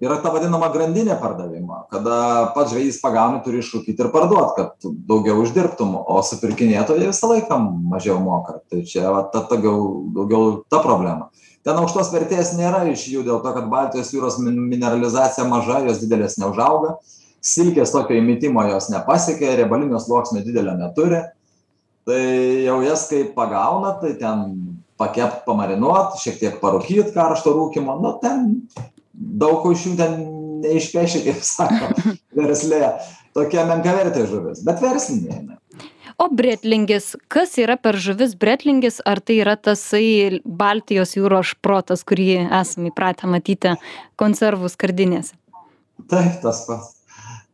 yra 0.00 0.16
ta 0.22 0.30
vadinama 0.32 0.70
grandinė 0.72 1.16
pardavimo 1.20 1.84
kada 1.92 2.16
pats 2.54 2.72
žvejys 2.72 3.00
pagauni 3.02 3.42
turi 3.44 3.60
išrūkyt 3.60 4.00
ir 4.00 4.10
parduot 4.14 4.54
kad 4.56 4.90
daugiau 5.10 5.42
uždirbtum 5.42 5.96
o 6.00 6.20
supirkinėtojai 6.24 7.10
visą 7.10 7.32
laiką 7.34 7.58
mažiau 7.90 8.20
moka. 8.22 8.60
Tai 8.70 8.84
čia 8.86 9.10
va 9.10 9.24
ta 9.32 9.44
daugiau 9.50 10.04
daugiau 10.16 10.60
ta 10.70 10.82
problema. 10.84 11.30
Ten 11.66 11.76
aukštos 11.76 12.12
vertės 12.14 12.54
nėra 12.56 12.86
iš 12.88 13.08
jų 13.12 13.24
dėl 13.26 13.42
to 13.44 13.52
kad 13.56 13.66
baltijos 13.72 14.14
jūros 14.14 14.38
min 14.40 14.56
mineralizacija 14.70 15.44
maža 15.48 15.82
jos 15.88 16.00
didelės 16.04 16.38
neužauga 16.40 16.96
silkės 17.40 17.92
tokio 17.92 18.18
įmitimo 18.20 18.62
jos 18.68 18.90
nepasiekia 18.92 19.56
riebalinio 19.58 20.00
sluoksnio 20.00 20.44
didelio 20.44 20.76
neturi. 20.76 21.22
Tai 22.08 22.22
jau 22.64 22.80
jas 22.84 23.06
kai 23.10 23.24
pagauna 23.36 23.94
tai 24.00 24.14
ten 24.20 24.46
pakept 25.00 25.44
pamarinuot 25.46 26.18
šiek 26.20 26.40
tiek 26.40 26.56
parūkyt 26.60 27.12
karšto 27.16 27.52
rūkymo 27.56 27.96
nu 28.00 28.14
ten 28.22 28.46
daug 29.20 29.60
ko 29.62 29.74
iš 29.76 29.86
jų 29.90 29.96
ten 30.00 30.20
neišpeši 30.64 31.24
kaip 31.28 31.40
sako 31.46 31.92
versle 32.40 32.82
tokia 33.36 33.66
menkavertė 33.68 34.26
žuvis 34.30 34.64
bet 34.66 34.82
verslinė 34.84 35.40
O 36.20 36.26
bretlingis, 36.28 37.14
kas 37.32 37.54
yra 37.56 37.78
per 37.80 37.96
žuvis 37.96 38.34
bretlingis, 38.36 38.98
ar 39.08 39.22
tai 39.24 39.38
yra 39.40 39.54
tasai 39.56 40.42
Baltijos 40.44 41.14
jūros 41.16 41.54
šprotas, 41.54 42.02
kurį 42.04 42.26
esame 42.44 42.90
įpratę 42.90 43.30
matyti 43.30 43.72
konservų 44.20 44.68
skardinėse? 44.68 45.32
Taip, 46.12 46.34
tas 46.42 46.60
pats. 46.66 46.98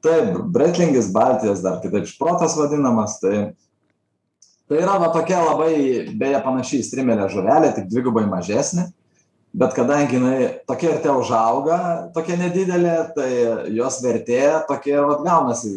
Taip, 0.02 0.34
bretlingis 0.50 1.12
Baltijos 1.14 1.62
dar 1.62 1.78
kitaip 1.84 2.08
šprotas 2.10 2.56
vadinamas, 2.58 3.20
tai, 3.22 3.36
tai 4.66 4.82
yra 4.82 4.98
va 4.98 5.12
tokia 5.14 5.44
labai, 5.44 5.72
beje, 6.18 6.42
panašiai 6.42 6.88
strimelė 6.90 7.30
žuvelė, 7.30 7.70
tik 7.78 7.86
dvigubai 7.92 8.26
mažesnė, 8.26 8.88
bet 9.56 9.74
kadangi 9.76 10.18
jinai 10.18 10.38
tokia 10.68 10.96
ir 10.98 11.12
užauga, 11.16 11.78
tokia 12.14 12.36
nedidelė, 12.40 12.96
tai 13.16 13.30
jos 13.72 14.00
vertė 14.04 14.42
tokia 14.68 14.98
ir 14.98 15.12
atgaunasi 15.16 15.76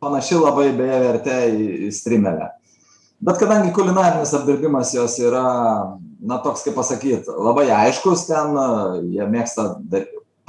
panaši 0.00 0.38
labai 0.38 0.70
beje 0.78 1.00
vertė 1.04 1.38
į, 1.52 1.66
į 1.88 1.90
strimelę. 1.92 2.52
Bet 3.18 3.40
kadangi 3.40 3.74
kulinarinis 3.74 4.32
apdirbimas 4.38 4.92
jos 4.94 5.18
yra, 5.20 5.44
na 6.22 6.38
toks 6.44 6.62
kaip 6.64 6.78
pasakyt, 6.78 7.26
labai 7.28 7.66
aiškus 7.74 8.28
ten, 8.28 8.54
jie 9.10 9.26
mėgsta 9.26 9.72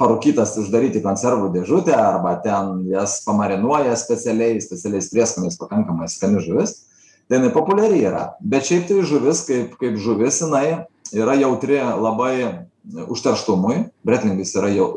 parūkytas 0.00 0.54
uždaryti 0.62 1.02
konservų 1.04 1.50
dėžutę 1.58 1.96
arba 1.98 2.36
ten 2.44 2.86
jas 2.88 3.18
pamarinuoja 3.26 3.98
specialiai, 4.00 4.62
specialiais 4.64 5.10
prieskoniais 5.12 5.58
pakankamai 5.60 6.08
skani 6.08 6.40
žuvis, 6.46 6.78
tai 7.30 7.38
jinai 7.38 7.52
populiari 7.54 8.02
yra. 8.02 8.24
Bet 8.42 8.66
šiaip 8.66 8.88
tai 8.88 9.04
žuvis, 9.06 9.44
kaip, 9.46 9.76
kaip 9.78 10.00
žuvis, 10.02 10.42
jinai 10.42 10.64
yra 11.14 11.36
jautri 11.38 11.78
labai 11.78 12.34
užterštumui, 12.90 13.84
bretlingis 14.04 14.56
yra 14.58 14.72
jau 14.74 14.90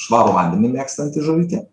švarų 0.00 0.32
vandenį 0.38 0.72
mėgstanti 0.78 1.20
žuvytė 1.24 1.66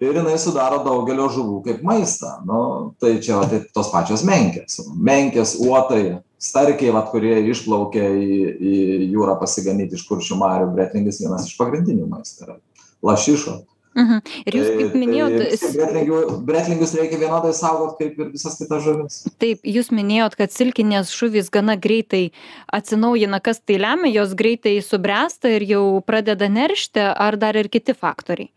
ir 0.00 0.14
jinai 0.14 0.36
sudaro 0.38 0.82
daugelio 0.84 1.26
žuvų 1.32 1.58
kaip 1.66 1.82
maistą. 1.86 2.38
Nu 2.46 2.60
tai 3.02 3.16
čia 3.22 3.40
va 3.40 3.48
tai 3.50 3.62
tos 3.74 3.90
pačios 3.90 4.22
menkės. 4.26 4.78
Menkės 4.94 5.56
uotai 5.62 6.20
starkiai 6.38 6.94
vat 6.94 7.10
kurie 7.10 7.40
išplaukia 7.50 8.04
į 8.14 8.38
į 8.58 8.76
jūrą 9.14 9.38
pasiganyt 9.40 9.94
iš 9.96 10.04
kuršių 10.10 10.38
marių. 10.38 10.70
Bretlingis 10.76 11.22
vienas 11.22 11.48
iš 11.48 11.56
pagrindinių 11.58 12.06
maisto 12.10 12.46
yra 12.46 12.58
lašišos 13.02 13.64
Mhm. 13.98 14.18
Ir 14.46 14.54
jūs, 14.54 14.68
kaip 14.78 14.92
Tai- 14.92 15.00
minėjot, 15.02 15.32
tai 15.38 15.46
tiek 15.58 15.76
bretlingių- 15.78 16.44
Bretlingius 16.46 16.92
reikia 16.94 17.18
vienodai 17.18 17.52
saugot 17.56 17.96
kaip 17.98 18.18
ir 18.18 18.28
visas 18.30 18.54
kitas 18.58 18.84
žuvis. 18.84 19.16
Taip, 19.42 19.64
jūs 19.66 19.90
minėjot, 19.90 20.36
kad 20.38 20.54
silkinės 20.54 21.10
žuvys 21.10 21.50
gana 21.50 21.74
greitai 21.76 22.30
atsinaujina, 22.72 23.42
kas 23.42 23.58
tai 23.58 23.78
lemia, 23.82 24.12
jos 24.12 24.34
greitai 24.38 24.78
subręsta 24.80 25.50
ir 25.56 25.66
jau 25.66 25.82
pradeda 26.06 26.46
neršti, 26.48 27.02
ar 27.16 27.36
dar 27.36 27.56
ir 27.56 27.68
kiti 27.68 27.92
faktoriai. 27.92 28.50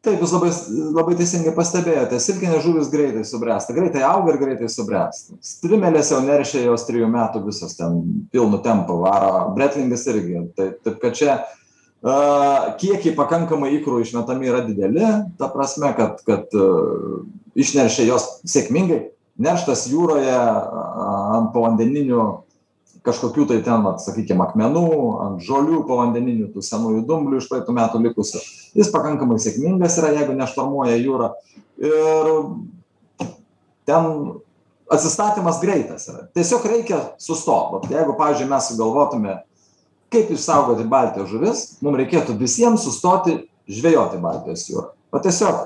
Taip, 0.00 0.16
jūs 0.20 0.32
labai, 0.32 0.50
labai 0.96 1.14
teisingai 1.18 1.52
pastebėjote, 1.52 2.16
silkinės 2.24 2.62
žuvis 2.64 2.88
greitai 2.88 3.20
subręsta, 3.28 3.74
greitai 3.76 4.00
auga 4.08 4.32
ir 4.32 4.38
greitai 4.40 4.68
subręsta. 4.72 5.36
Strimelės 5.44 6.08
jau 6.12 6.22
neršia 6.24 6.62
jos 6.64 6.86
trijų 6.88 7.08
metų 7.12 7.42
visos 7.44 7.76
ten 7.76 7.98
pilnu 8.32 8.62
tempu 8.64 8.96
varo, 9.02 9.52
bretlingas 9.56 10.06
irgi. 10.08 10.46
Tai, 10.56 10.70
taip, 10.84 11.00
kad 11.02 11.12
čia 11.12 11.34
uh, 12.06 12.72
kiekiai 12.80 13.14
pakankamai 13.18 13.72
ikrų 13.78 14.02
išmetami 14.04 14.50
yra 14.50 14.64
dideli, 14.66 15.06
ta 15.40 15.50
prasme, 15.52 15.92
kad, 15.96 16.20
kad 16.26 16.52
uh, 16.58 17.22
išneršia 17.58 18.08
jos 18.08 18.28
sėkmingai. 18.48 19.08
Nerštas 19.40 19.86
jūroje 19.88 20.36
ant 20.36 21.52
povandeninių 21.54 22.24
kažkokių 23.06 23.46
tai 23.48 23.60
ten, 23.64 23.84
vat, 23.84 24.02
sakykime, 24.04 24.44
akmenų, 24.44 24.88
ant 25.24 25.44
žolių 25.44 25.82
povandeninių, 25.88 26.50
tų 26.54 26.64
senųjų 26.64 27.04
dumblių 27.08 27.40
iš 27.40 27.48
praeitų 27.48 27.74
metų 27.76 28.02
likusių. 28.04 28.42
Jis 28.76 28.90
pakankamai 28.92 29.38
sėkmingas 29.40 29.96
yra, 30.00 30.12
jeigu 30.18 30.36
neštormuoja 30.36 30.98
jūrą. 31.00 31.30
Ir 31.80 32.30
ten 33.88 34.10
atsistatymas 34.90 35.60
greitas 35.62 36.08
yra. 36.10 36.26
Tiesiog 36.36 36.66
reikia 36.68 37.00
sustoti. 37.22 37.78
Vat 37.78 37.94
Jeigu, 37.94 38.16
pavyzdžiui, 38.18 38.50
mes 38.50 38.68
sugalvotume, 38.72 39.36
kaip 40.10 40.30
išsaugoti 40.34 40.88
Baltijos 40.90 41.30
žuvis, 41.30 41.66
mums 41.84 42.00
reikėtų 42.02 42.36
visiems 42.40 42.84
sustoti 42.86 43.36
žvejoti 43.70 44.18
Baltijos 44.22 44.66
jūrą. 44.70 44.90
O 45.10 45.20
tiesiog 45.22 45.60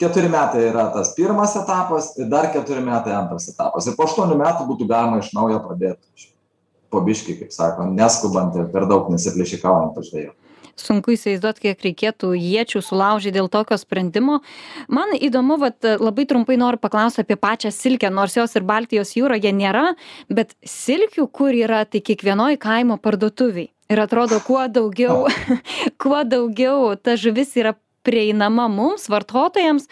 keturi 0.00 0.28
metai 0.32 0.66
yra 0.68 0.88
tas 0.94 1.14
pirmas 1.16 1.54
etapas 1.56 2.12
ir 2.18 2.28
dar 2.32 2.50
keturi 2.52 2.82
metai 2.84 3.14
antras 3.16 3.48
etapas. 3.52 3.88
Ir 3.88 3.96
po 3.96 4.08
aštuonių 4.08 4.38
metų 4.40 4.68
būtų 4.68 4.88
galima 4.90 5.20
iš 5.22 5.32
naujo 5.36 5.60
pradėti 5.64 6.30
po 6.92 7.02
biškį, 7.04 7.38
kaip 7.40 7.54
sako, 7.54 7.88
neskubant 7.90 8.54
ir 8.58 8.68
per 8.70 8.86
daug 8.90 9.08
nesiplišikaujant 9.10 9.96
pažvėjoti. 9.96 10.43
Sunku 10.80 11.14
įsivaizduoti, 11.14 11.68
kiek 11.68 11.84
reikėtų 11.86 12.32
iečių 12.34 12.82
sulaužyti 12.82 13.36
dėl 13.36 13.50
tokio 13.52 13.78
sprendimo. 13.78 14.40
Man 14.88 15.14
įdomu, 15.14 15.58
vat, 15.62 15.78
labai 16.00 16.26
trumpai 16.30 16.58
noriu 16.60 16.80
paklausti 16.82 17.22
apie 17.22 17.36
pačią 17.40 17.70
silkę, 17.74 18.10
nors 18.10 18.34
jos 18.38 18.56
ir 18.58 18.66
Baltijos 18.66 19.14
jūroje 19.18 19.52
nėra, 19.54 19.92
bet 20.28 20.56
silkių, 20.66 21.28
kur 21.30 21.54
yra, 21.54 21.84
tai 21.86 22.02
kiekvienoje 22.04 22.58
kaimo 22.62 22.98
parduotuviai. 22.98 23.70
Ir 23.92 24.00
atrodo, 24.00 24.40
kuo 24.42 24.64
daugiau, 24.72 25.28
kuo 26.02 26.24
daugiau 26.24 26.94
ta 26.96 27.18
žuvis 27.20 27.54
yra 27.60 27.74
prieinama 28.04 28.66
mums, 28.68 29.08
vartotojams, 29.12 29.88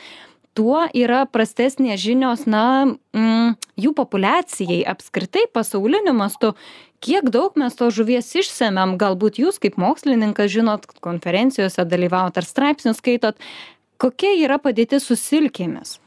tuo 0.58 0.84
yra 0.94 1.24
prastesnės 1.28 2.00
žinios, 2.02 2.46
na, 2.46 2.94
mm, 3.16 3.56
jų 3.80 3.92
populiacijai 3.96 4.82
apskritai 4.88 5.46
pasauliniu 5.52 6.14
mastu. 6.16 6.54
Kiek 7.02 7.30
daug 7.34 7.56
mes 7.58 7.74
to 7.74 7.90
žuvies 7.90 8.28
išsemiam, 8.38 8.94
galbūt 8.98 9.40
jūs 9.42 9.58
kaip 9.58 9.76
mokslininkas 9.80 10.52
žinot, 10.52 10.86
konferencijose 11.02 11.84
dalyvaut 11.84 12.36
ar 12.38 12.46
straipsnius 12.46 13.02
skaitot, 13.02 13.40
kokia 13.98 14.36
yra 14.38 14.60
padėtis 14.62 15.08
su 15.08 15.18
silkėmis? 15.18 15.98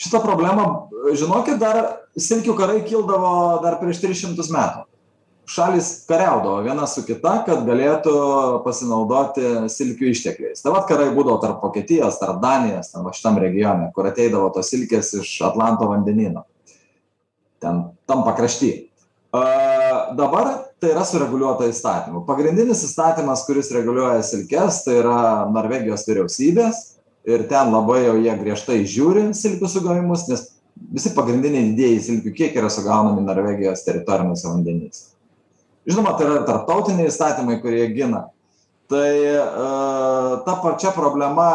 Šitą 0.00 0.22
problemą, 0.24 0.88
žinokit, 1.12 1.58
dar 1.60 2.08
silkių 2.16 2.54
karai 2.56 2.80
kildavo 2.86 3.60
dar 3.60 3.76
prieš 3.82 4.00
300 4.00 4.48
metų. 4.48 4.89
Šalis 5.50 6.04
kariaudavo 6.06 6.60
viena 6.62 6.84
su 6.86 7.02
kita, 7.02 7.32
kad 7.46 7.64
galėtų 7.66 8.12
pasinaudoti 8.62 9.64
silkių 9.72 10.12
ištekliais. 10.12 10.62
Tai 10.62 10.76
vad 10.76 10.86
karai 10.86 11.08
būdavo 11.16 11.40
tarp 11.42 11.64
Vokietijos, 11.64 12.20
tarp 12.20 12.38
Danijos, 12.42 12.92
tam 12.92 13.08
šitam 13.10 13.40
regione, 13.42 13.88
kur 13.96 14.06
ateidavo 14.06 14.52
tos 14.54 14.70
silkės 14.70 15.10
iš 15.18 15.32
Atlanto 15.48 15.90
vandenino. 15.90 16.44
Ten 17.58 17.82
tam 18.06 18.22
pakrašty. 18.28 18.70
Dabar 19.32 20.52
tai 20.78 20.94
yra 20.94 21.02
sureguliuota 21.06 21.66
įstatymu. 21.70 22.22
Pagrindinis 22.30 22.86
įstatymas, 22.86 23.42
kuris 23.48 23.74
reguliuoja 23.74 24.22
silkės, 24.26 24.84
tai 24.86 25.00
yra 25.02 25.20
Norvegijos 25.50 26.06
vyriausybės 26.06 26.82
ir 27.26 27.48
ten 27.50 27.74
labai 27.74 28.04
jau 28.06 28.16
jie 28.22 28.32
griežtai 28.38 28.80
žiūri 28.86 29.32
silkių 29.36 29.68
sugavimus, 29.70 30.28
nes 30.30 30.46
visi 30.94 31.10
pagrindiniai 31.18 31.72
didėjai 31.74 32.02
silkių 32.06 32.38
kiekiai 32.38 32.62
yra 32.62 32.70
sugaunami 32.72 33.26
Norvegijos 33.26 33.82
teritoriniuose 33.86 34.48
vandenyse. 34.48 35.10
Žinoma, 35.90 36.14
tai 36.18 36.28
yra 36.28 36.44
tarptautiniai 36.46 37.10
įstatymai, 37.10 37.58
kurie 37.62 37.88
gina. 37.94 38.28
Tai 38.90 39.10
uh, 39.38 40.38
ta 40.46 40.56
pačia 40.62 40.94
problema, 40.94 41.50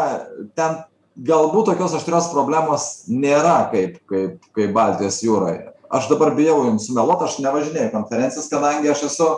ten 0.56 0.78
galbūt 1.16 1.72
tokios 1.72 1.96
aštrios 1.98 2.30
problemos 2.32 3.06
nėra 3.12 3.58
kaip, 3.72 3.98
kaip, 4.12 4.38
kaip 4.56 4.76
Baltijos 4.76 5.22
jūroje. 5.24 5.72
Aš 5.96 6.10
dabar 6.12 6.34
bijau 6.36 6.62
jums 6.66 6.88
sumeluoti, 6.90 7.28
aš 7.28 7.38
nevažinėjau 7.44 7.92
konferencijas, 7.94 8.50
kadangi 8.52 8.92
aš 8.92 9.06
esu 9.10 9.30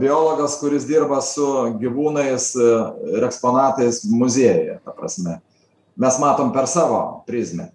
biologas, 0.00 0.56
kuris 0.60 0.86
dirba 0.88 1.20
su 1.20 1.44
gyvūnais 1.80 2.46
ir 2.56 3.26
eksponatais 3.26 4.00
muziejuje, 4.08 4.78
ta 4.84 4.94
prasme. 4.96 5.38
Mes 6.00 6.16
matom 6.18 6.52
per 6.54 6.66
savo 6.70 7.24
prizmę, 7.28 7.68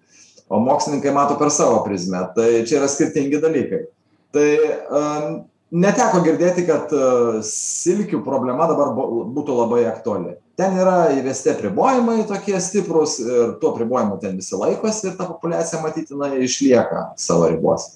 o 0.49 0.59
mokslininkai 0.59 1.13
mato 1.13 1.37
per 1.37 1.51
savo 1.53 1.83
prizmę. 1.85 2.25
Tai 2.35 2.49
čia 2.65 2.79
yra 2.81 2.89
skirtingi 2.89 3.39
dalykai. 3.43 3.83
Tai 4.33 4.49
neteko 5.71 6.21
girdėti, 6.25 6.65
kad 6.67 6.93
silkių 7.45 8.23
problema 8.25 8.67
dabar 8.69 8.93
būtų 8.95 9.57
labai 9.61 9.83
aktuali. 9.89 10.37
Ten 10.59 10.75
yra 10.75 11.13
įvesti 11.15 11.53
apribojimai 11.53 12.25
tokie 12.27 12.57
stiprus 12.59 13.15
ir 13.23 13.53
tuo 13.61 13.71
apribojimu 13.71 14.17
ten 14.19 14.35
visi 14.41 14.59
laikosi 14.59 15.07
ir 15.07 15.15
ta 15.15 15.29
populiacija 15.29 15.79
matytina 15.79 16.33
išlieka 16.35 17.05
savo 17.15 17.47
ribose. 17.47 17.95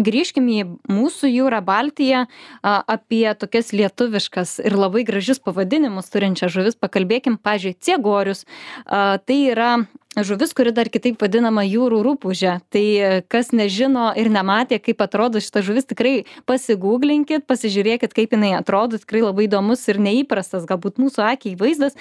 Grįžkime 0.00 0.54
į 0.56 0.66
mūsų 0.90 1.28
jūrą 1.30 1.60
Baltiją, 1.62 2.24
apie 2.64 3.26
tokias 3.38 3.70
lietuviškas 3.76 4.56
ir 4.64 4.74
labai 4.74 5.04
gražius 5.06 5.38
pavadinimus 5.44 6.10
turinčias 6.10 6.54
žuvis 6.56 6.78
pakalbėkim, 6.80 7.36
pažiūrėjau, 7.38 7.82
ciegorius. 7.86 8.46
Tai 8.88 9.38
yra 9.52 9.74
žuvis, 10.16 10.52
kuri 10.56 10.72
dar 10.76 10.90
kitaip 10.92 11.20
vadinama 11.22 11.62
jūrų 11.64 12.02
rūpužė. 12.04 12.56
Tai 12.72 12.84
kas 13.32 13.52
nežino 13.56 14.10
ir 14.18 14.28
nematė, 14.32 14.80
kaip 14.82 15.00
atrodo 15.04 15.40
šita 15.40 15.62
žuvis, 15.64 15.88
tikrai 15.88 16.14
pasigūglinkit, 16.48 17.46
pasižiūrėkit, 17.48 18.12
kaip 18.16 18.34
jinai 18.36 18.54
atrodo, 18.58 19.00
tikrai 19.00 19.22
labai 19.24 19.46
įdomus 19.48 19.84
ir 19.88 20.00
neįprastas, 20.02 20.66
galbūt 20.68 21.00
mūsų 21.00 21.24
akiai 21.28 21.56
vaizdas. 21.60 21.91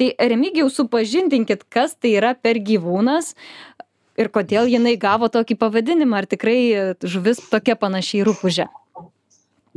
Tai 0.00 0.10
remigijau 0.32 0.68
supažindinkit, 0.72 1.66
kas 1.72 1.96
tai 1.98 2.16
yra 2.18 2.34
per 2.34 2.60
gyvūnas 2.64 3.34
ir 4.20 4.28
kodėl 4.32 4.68
jinai 4.70 4.96
gavo 5.00 5.30
tokį 5.32 5.56
pavadinimą, 5.60 6.22
ar 6.22 6.28
tikrai 6.28 6.60
žuvis 7.00 7.40
tokia 7.50 7.78
panašiai 7.80 8.26
rūpužė. 8.28 8.68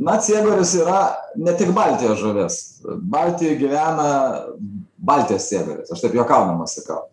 Na, 0.04 0.18
ciegoris 0.18 0.74
yra 0.74 1.00
ne 1.38 1.54
tik 1.54 1.70
Baltijos 1.74 2.18
žuvis. 2.18 2.60
Baltijoje 2.82 3.60
gyvena 3.60 4.08
Baltijos 4.98 5.46
ciegoris, 5.48 5.92
aš 5.94 6.02
taip 6.02 6.16
juokaudamas 6.18 6.74
sakau. 6.80 7.04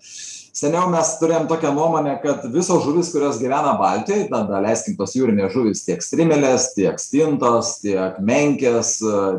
Seniau 0.52 0.90
mes 0.92 1.14
turėjom 1.16 1.46
tokią 1.48 1.70
nuomonę, 1.72 2.18
kad 2.20 2.44
visos 2.52 2.84
žuvis, 2.84 3.14
kurios 3.14 3.38
gyvena 3.40 3.72
Baltijoje, 3.80 4.26
tada 4.28 4.60
leiskim 4.60 4.98
tos 5.00 5.14
jūrinės 5.16 5.54
žuvis, 5.54 5.86
tiek 5.86 6.04
strimelės, 6.04 6.74
tiek 6.76 7.00
stintos, 7.00 7.78
tiek 7.80 8.20
menkės, 8.20 8.98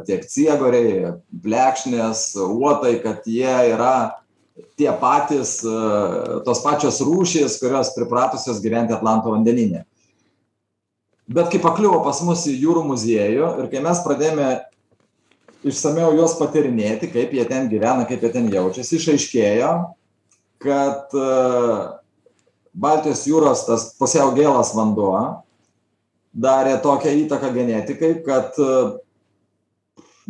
tiek 0.08 0.24
ciegoriai, 0.24 1.12
plekšnės, 1.44 2.24
uotai, 2.48 2.94
kad 3.04 3.28
jie 3.28 3.52
yra 3.74 4.16
tie 4.80 4.88
patys, 5.04 5.58
tos 6.48 6.64
pačios 6.64 7.04
rūšys, 7.04 7.60
kurios 7.60 7.92
pripratusios 7.92 8.64
gyventi 8.64 8.96
Atlanto 8.96 9.36
vandeninė. 9.36 9.84
Bet 11.28 11.52
kai 11.52 11.60
pakliuvo 11.60 12.00
pas 12.08 12.24
mus 12.24 12.48
į 12.48 12.56
jūrų 12.56 12.88
muziejų 12.88 13.56
ir 13.60 13.68
kai 13.72 13.84
mes 13.84 14.00
pradėjome 14.04 14.52
išsameu 15.68 16.14
juos 16.16 16.40
patirinėti, 16.40 17.12
kaip 17.12 17.36
jie 17.36 17.44
ten 17.48 17.68
gyvena, 17.68 18.08
kaip 18.08 18.24
jie 18.24 18.32
ten 18.32 18.48
jaučiasi, 18.52 18.96
išaiškėjo, 18.96 19.74
kad 20.62 21.12
Baltijos 22.72 23.26
jūros 23.28 23.66
tas 23.68 23.90
pusiau 23.98 24.32
gėlas 24.36 24.72
vanduo 24.76 25.16
darė 26.32 26.78
tokią 26.80 27.12
įtaką 27.26 27.50
genetikai, 27.52 28.12
kad 28.24 28.56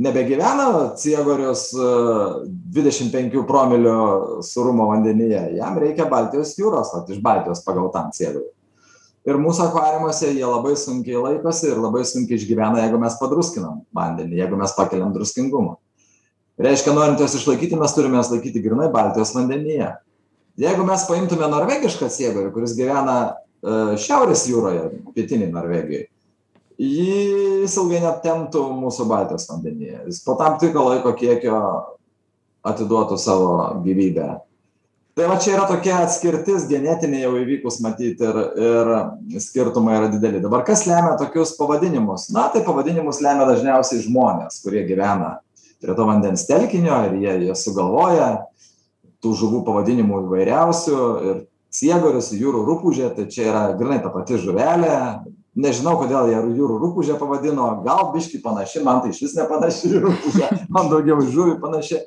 nebegyvena 0.02 0.96
ciegorius 0.98 1.68
25 2.74 3.44
promilių 3.48 4.42
surumo 4.46 4.88
vandenyje, 4.90 5.44
jam 5.58 5.78
reikia 5.78 6.08
Baltijos 6.10 6.56
jūros, 6.58 6.94
at 6.98 7.12
iš 7.12 7.22
Baltijos 7.22 7.62
pagautam 7.66 8.10
ciegoriui. 8.14 8.50
Ir 9.22 9.38
mūsų 9.38 9.68
akvariumuose 9.68 10.32
jie 10.32 10.42
labai 10.42 10.72
sunkiai 10.74 11.20
laikosi 11.20 11.68
ir 11.70 11.78
labai 11.78 12.02
sunkiai 12.08 12.40
išgyvena, 12.40 12.80
jeigu 12.82 12.98
mes 12.98 13.14
padruskinam 13.20 13.84
vandenį, 13.94 14.40
jeigu 14.40 14.58
mes 14.58 14.72
pakeliam 14.74 15.12
druskingumą. 15.14 15.76
Reiškia, 16.62 16.94
norint 16.96 17.22
juos 17.22 17.36
išlaikyti, 17.38 17.78
mes 17.78 17.94
turime 17.94 18.18
juos 18.18 18.32
laikyti 18.32 18.62
grinai 18.64 18.90
Baltijos 18.92 19.30
vandenyje. 19.36 19.92
Jeigu 20.60 20.84
mes 20.84 21.04
paimtume 21.08 21.48
norvegišką 21.48 22.10
ciegorių, 22.12 22.50
kuris 22.52 22.74
gyvena 22.76 23.16
uh, 23.32 23.94
Šiaurės 24.00 24.44
jūroje, 24.50 24.88
pietiniai 25.16 25.52
Norvegijai, 25.52 26.06
jis 26.82 27.76
ilgai 27.78 28.02
net 28.02 28.22
temptų 28.24 28.66
mūsų 28.82 29.06
Baltijos 29.08 29.48
vandenyje. 29.48 30.02
Jis 30.10 30.22
po 30.26 30.36
tam 30.40 30.58
tikro 30.60 30.88
laiko 30.90 31.14
kiekio 31.16 31.58
atiduotų 32.68 33.18
savo 33.18 33.52
gyvybę. 33.84 34.28
Tai 35.12 35.26
va 35.28 35.36
čia 35.36 35.58
yra 35.58 35.64
tokia 35.68 35.98
atskirtis 36.06 36.64
genetinė 36.70 37.18
jau 37.26 37.32
įvykus 37.36 37.82
matyt 37.84 38.20
ir 38.24 38.38
ir 38.64 38.92
skirtumai 39.44 39.98
yra 39.98 40.08
dideli. 40.12 40.40
Dabar 40.40 40.64
kas 40.64 40.86
lemia 40.88 41.18
tokius 41.20 41.52
pavadinimus? 41.58 42.30
Na 42.32 42.46
tai 42.52 42.62
pavadinimus 42.64 43.20
lemia 43.24 43.44
dažniausiai 43.50 44.00
žmonės 44.06 44.62
kurie 44.64 44.86
gyvena 44.88 45.34
prie 45.82 45.96
to 45.98 46.06
vandens 46.08 46.46
telkinio 46.48 46.96
ir 47.10 47.18
jie 47.20 47.34
jie 47.44 47.58
sugalvoja 47.58 48.30
tų 49.22 49.34
žuvų 49.38 49.62
pavadinimų 49.66 50.24
įvairiausių 50.26 50.98
ir 51.30 51.42
ciegorius 51.72 52.32
jūrų 52.36 52.64
rupūžė 52.68 53.12
tai 53.16 53.28
čia 53.32 53.46
yra 53.50 53.62
grynai 53.78 54.00
ta 54.02 54.12
pati 54.12 54.40
žuvelė. 54.40 54.96
Nežinau 55.52 55.98
kodėl 56.00 56.30
ją 56.32 56.40
jūrų 56.56 56.78
rupūže 56.80 57.18
pavadino 57.20 57.66
gal 57.84 58.08
biškį 58.14 58.40
panaši 58.44 58.80
man 58.84 59.02
tai 59.04 59.12
išvis 59.12 59.36
nepanaši 59.36 59.90
į 59.92 60.02
rupūžę 60.06 60.48
man 60.72 60.88
daugiau 60.92 61.20
į 61.20 61.28
žuvį 61.34 61.58
panaši 61.60 62.00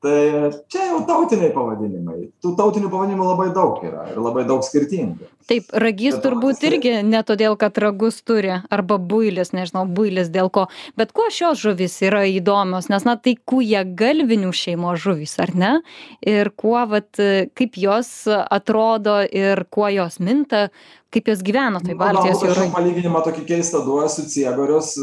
tai 0.00 0.48
čia 0.72 0.86
jau 0.88 1.02
tautiniai 1.04 1.50
pavadinimai. 1.52 2.30
Tų 2.40 2.54
tautinių 2.56 2.88
pavadinimų 2.92 3.26
labai 3.26 3.50
daug 3.52 3.82
yra 3.84 4.06
ir 4.08 4.20
labai 4.22 4.46
daug 4.48 4.64
skirtingų. 4.64 5.28
Taip 5.50 5.72
ragys 5.82 6.16
turbūt 6.22 6.62
irgi 6.64 6.92
ne 7.04 7.20
todėl 7.26 7.56
kad 7.60 7.76
ragus 7.82 8.20
turi 8.24 8.52
arba 8.72 8.96
builis 8.96 9.52
nežinau 9.52 9.82
builis 9.90 10.30
dėl 10.32 10.48
ko. 10.52 10.68
Bet 10.96 11.12
kuo 11.16 11.26
šios 11.34 11.60
žuvys 11.60 11.98
yra 12.06 12.22
įdomios? 12.30 12.88
Nes 12.92 13.04
na 13.04 13.16
tai 13.20 13.34
kūjagalvinių 13.50 14.54
šeimos 14.56 15.02
žuvys 15.04 15.36
ar 15.42 15.52
ne? 15.58 15.72
Ir 16.24 16.52
kuo 16.56 16.80
vat 16.88 17.20
kaip 17.58 17.76
jos 17.76 18.14
atrodo 18.30 19.20
ir 19.26 19.66
kuo 19.68 19.90
jos 19.92 20.16
minta 20.22 20.68
kaip 21.10 21.28
jos 21.28 21.44
gyvena 21.44 21.82
toj 21.84 21.98
baltijos 21.98 22.46
jūroj? 22.46 22.72
palyginimą 22.72 23.20
tokį 23.26 23.44
keistą 23.52 23.84
duosiu. 23.84 24.28
Ciegorius 24.30 24.94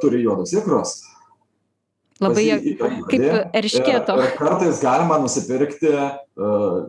turi 0.00 0.24
juodus 0.24 0.54
ikrus 0.56 1.00
Labai 2.20 2.44
kaip 3.08 3.54
erškėto. 3.56 4.16
Ir, 4.18 4.26
ir 4.26 4.34
kartais 4.36 4.82
galima 4.84 5.16
nusipirkti, 5.22 5.92
uh, 5.96 6.82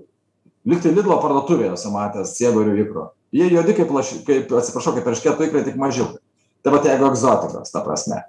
liktai 0.68 0.92
Lidlo 0.92 1.18
parduotuvėje 1.24 1.78
esu 1.78 1.92
matęs 1.94 2.36
ciegorių 2.36 2.76
ikro. 2.84 3.06
Jie 3.32 3.48
juodi 3.48 3.76
kaip, 3.78 3.94
laš, 3.96 4.12
kaip 4.28 4.52
atsiprašau, 4.60 4.98
kaip 4.98 5.08
erškėto 5.08 5.48
ikrai, 5.48 5.64
tik 5.64 5.80
mažiau. 5.80 6.10
Tai 6.62 6.76
va, 6.76 6.82
jeigu 6.84 7.08
egzotikos, 7.08 7.72
ta 7.74 7.82
prasme. 7.86 8.20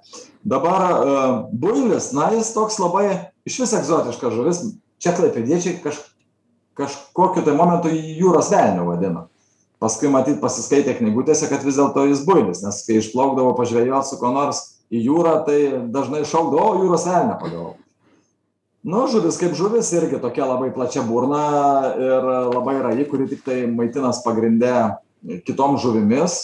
Dabar 0.47 0.85
uh, 0.87 1.35
builis, 1.51 2.13
na, 2.15 2.31
jis 2.33 2.53
toks 2.55 2.79
labai 2.81 3.05
iš 3.45 3.59
vis 3.61 3.75
egzotiškas 3.77 4.33
žuvis. 4.33 4.63
Čia 5.03 5.11
klaipėdiečiai 5.17 5.81
kaž, 5.83 5.99
kažkokiu 6.79 7.43
tai 7.43 7.53
momentu 7.57 7.91
jūros 7.91 8.49
velnių 8.53 8.87
vadina. 8.87 9.27
Paskui 9.83 10.07
matyt 10.07 10.39
pasiskaitė 10.39 10.95
knygutėse, 10.95 11.49
kad 11.51 11.65
vis 11.67 11.75
dėlto 11.75 12.07
jis 12.07 12.23
builis, 12.23 12.63
nes 12.63 12.79
kai 12.87 13.01
išplaukdavo 13.01 13.51
pažvėjoti 13.59 14.13
su 14.13 14.19
ko 14.21 14.31
nors 14.31 14.61
į 14.93 15.05
jūrą 15.07 15.37
tai 15.47 15.59
dažnai 15.93 16.23
šaukdavo 16.29 16.65
o 16.69 16.81
jūros 16.83 17.07
velnią 17.09 17.39
pagavau 17.41 17.73
nu 18.83 19.05
žuvis 19.07 19.39
kaip 19.39 19.55
žuvis 19.55 19.91
irgi 19.95 20.19
tokia 20.21 20.45
labai 20.47 20.71
plačia 20.75 21.05
burna 21.07 21.43
ir 21.97 22.27
labai 22.51 22.75
raji 22.83 23.07
kuri 23.09 23.29
tiktai 23.31 23.63
maitinas 23.71 24.19
pagrinde 24.25 24.73
kitom 25.47 25.77
žuvimis 25.79 26.35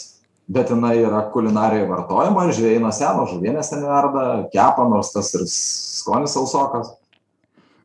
bet 0.50 0.72
jinai 0.72 0.96
yra 1.04 1.22
kulinarijoj 1.34 1.88
vartojama 1.92 2.48
ir 2.48 2.56
žvejai 2.58 2.80
nuo 2.82 2.92
seno 2.96 3.28
žuvienes 3.30 3.70
ten 3.70 3.84
verda 3.86 4.26
kepa 4.54 4.88
nors 4.90 5.12
tas 5.14 5.30
ir 5.38 5.44
skonis 5.46 6.34
sausokas. 6.34 6.96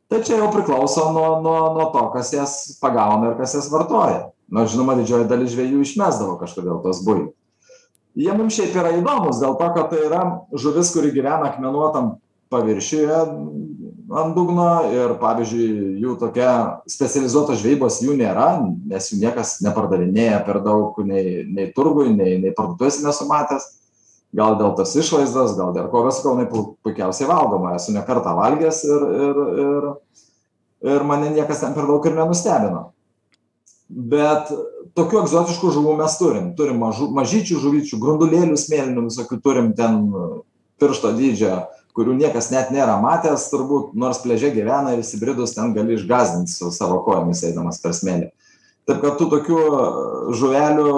Tai 0.09 0.21
čia 0.25 0.39
jau 0.39 0.49
priklauso 0.53 1.11
nuo 1.13 1.41
nuo 1.45 1.59
nuo 1.75 1.85
to 1.93 2.07
kas 2.15 2.33
jas 2.33 2.55
pagauna 2.81 3.31
ir 3.31 3.37
kas 3.37 3.53
jas 3.59 3.69
vartoja. 3.73 4.31
Nors 4.49 4.73
žinoma 4.73 4.95
didžioji 4.97 5.29
dalis 5.29 5.53
žvejų 5.53 5.83
išmesdavo 5.85 6.39
kažkodėl 6.41 6.81
tuos 6.81 7.03
builius 7.05 7.34
jie 8.15 8.33
mums 8.35 8.55
šiaip 8.55 8.75
yra 8.79 8.93
įdomūs 8.99 9.41
dėl 9.43 9.57
to 9.59 9.71
kad 9.75 9.89
tai 9.91 10.05
yra 10.07 10.21
žuvis 10.55 10.93
kuri 10.95 11.11
gyvena 11.15 11.51
akmenuotam 11.51 12.15
paviršiuje 12.53 13.19
ant 14.15 14.35
dugno 14.37 14.69
ir 14.93 15.15
pavyzdžiui 15.21 15.95
jų 16.03 16.15
tokia 16.21 16.51
specializuotos 16.89 17.59
žvejybos 17.63 18.01
jų 18.05 18.17
nėra 18.19 18.49
nes 18.61 19.09
jų 19.11 19.19
niekas 19.23 19.57
nepardavinėja 19.65 20.43
per 20.45 20.61
daug 20.65 20.99
nei 21.07 21.41
nei 21.49 21.71
turguj 21.73 22.11
nei 22.13 22.37
nei 22.43 22.53
parduotuvėse 22.55 23.05
nesu 23.05 23.27
matęs. 23.29 23.71
Gal 24.35 24.57
dėl 24.59 24.73
tos 24.75 24.91
išvaizdos 24.99 25.55
gal 25.57 25.71
dėl 25.75 25.87
ko 25.91 26.03
bet 26.05 26.17
sakau 26.17 26.35
jinai 26.35 26.49
pu 26.51 26.65
puikiausiai 26.85 27.29
valgoma 27.29 27.75
esu 27.79 27.95
ne 27.95 28.03
kartą 28.05 28.35
valgęs 28.37 28.83
ir 28.87 29.05
ir 29.25 29.41
ir 29.65 29.89
ir 30.95 31.07
mane 31.07 31.31
niekas 31.33 31.63
ten 31.63 31.73
per 31.73 31.87
daug 31.89 32.05
ir 32.05 32.17
nenustebino. 32.19 32.89
Bet 33.89 34.51
tokių 34.95 35.21
egzotiškų 35.23 35.71
žuvų 35.75 35.95
mes 35.99 36.17
turim. 36.19 36.51
Turim 36.57 36.81
mažų 36.83 37.09
mažyčių 37.15 37.61
žuvyčių 37.63 37.99
grundulėlių 38.01 38.59
smėlinių 38.59 39.07
visokių 39.09 39.39
turim 39.43 39.73
ten 39.77 40.05
piršto 40.81 41.13
dydžio 41.15 41.63
kurių 41.95 42.17
niekas 42.19 42.49
net 42.51 42.73
nėra 42.75 42.97
matęs 42.99 43.47
turbūt 43.53 43.93
nors 43.95 44.19
pliaže 44.23 44.51
gyvena 44.51 44.93
ir 44.93 45.01
įsibridus 45.03 45.55
ten 45.55 45.71
gali 45.75 45.95
išgąsdint 45.95 46.51
su 46.51 46.71
savo 46.75 46.99
kojomis 47.05 47.43
eidamas 47.47 47.79
per 47.83 47.95
smėlį. 47.95 48.27
Taip 48.85 48.99
kad 49.01 49.15
tų 49.17 49.29
tokių 49.31 49.61
žuvelių 50.35 50.89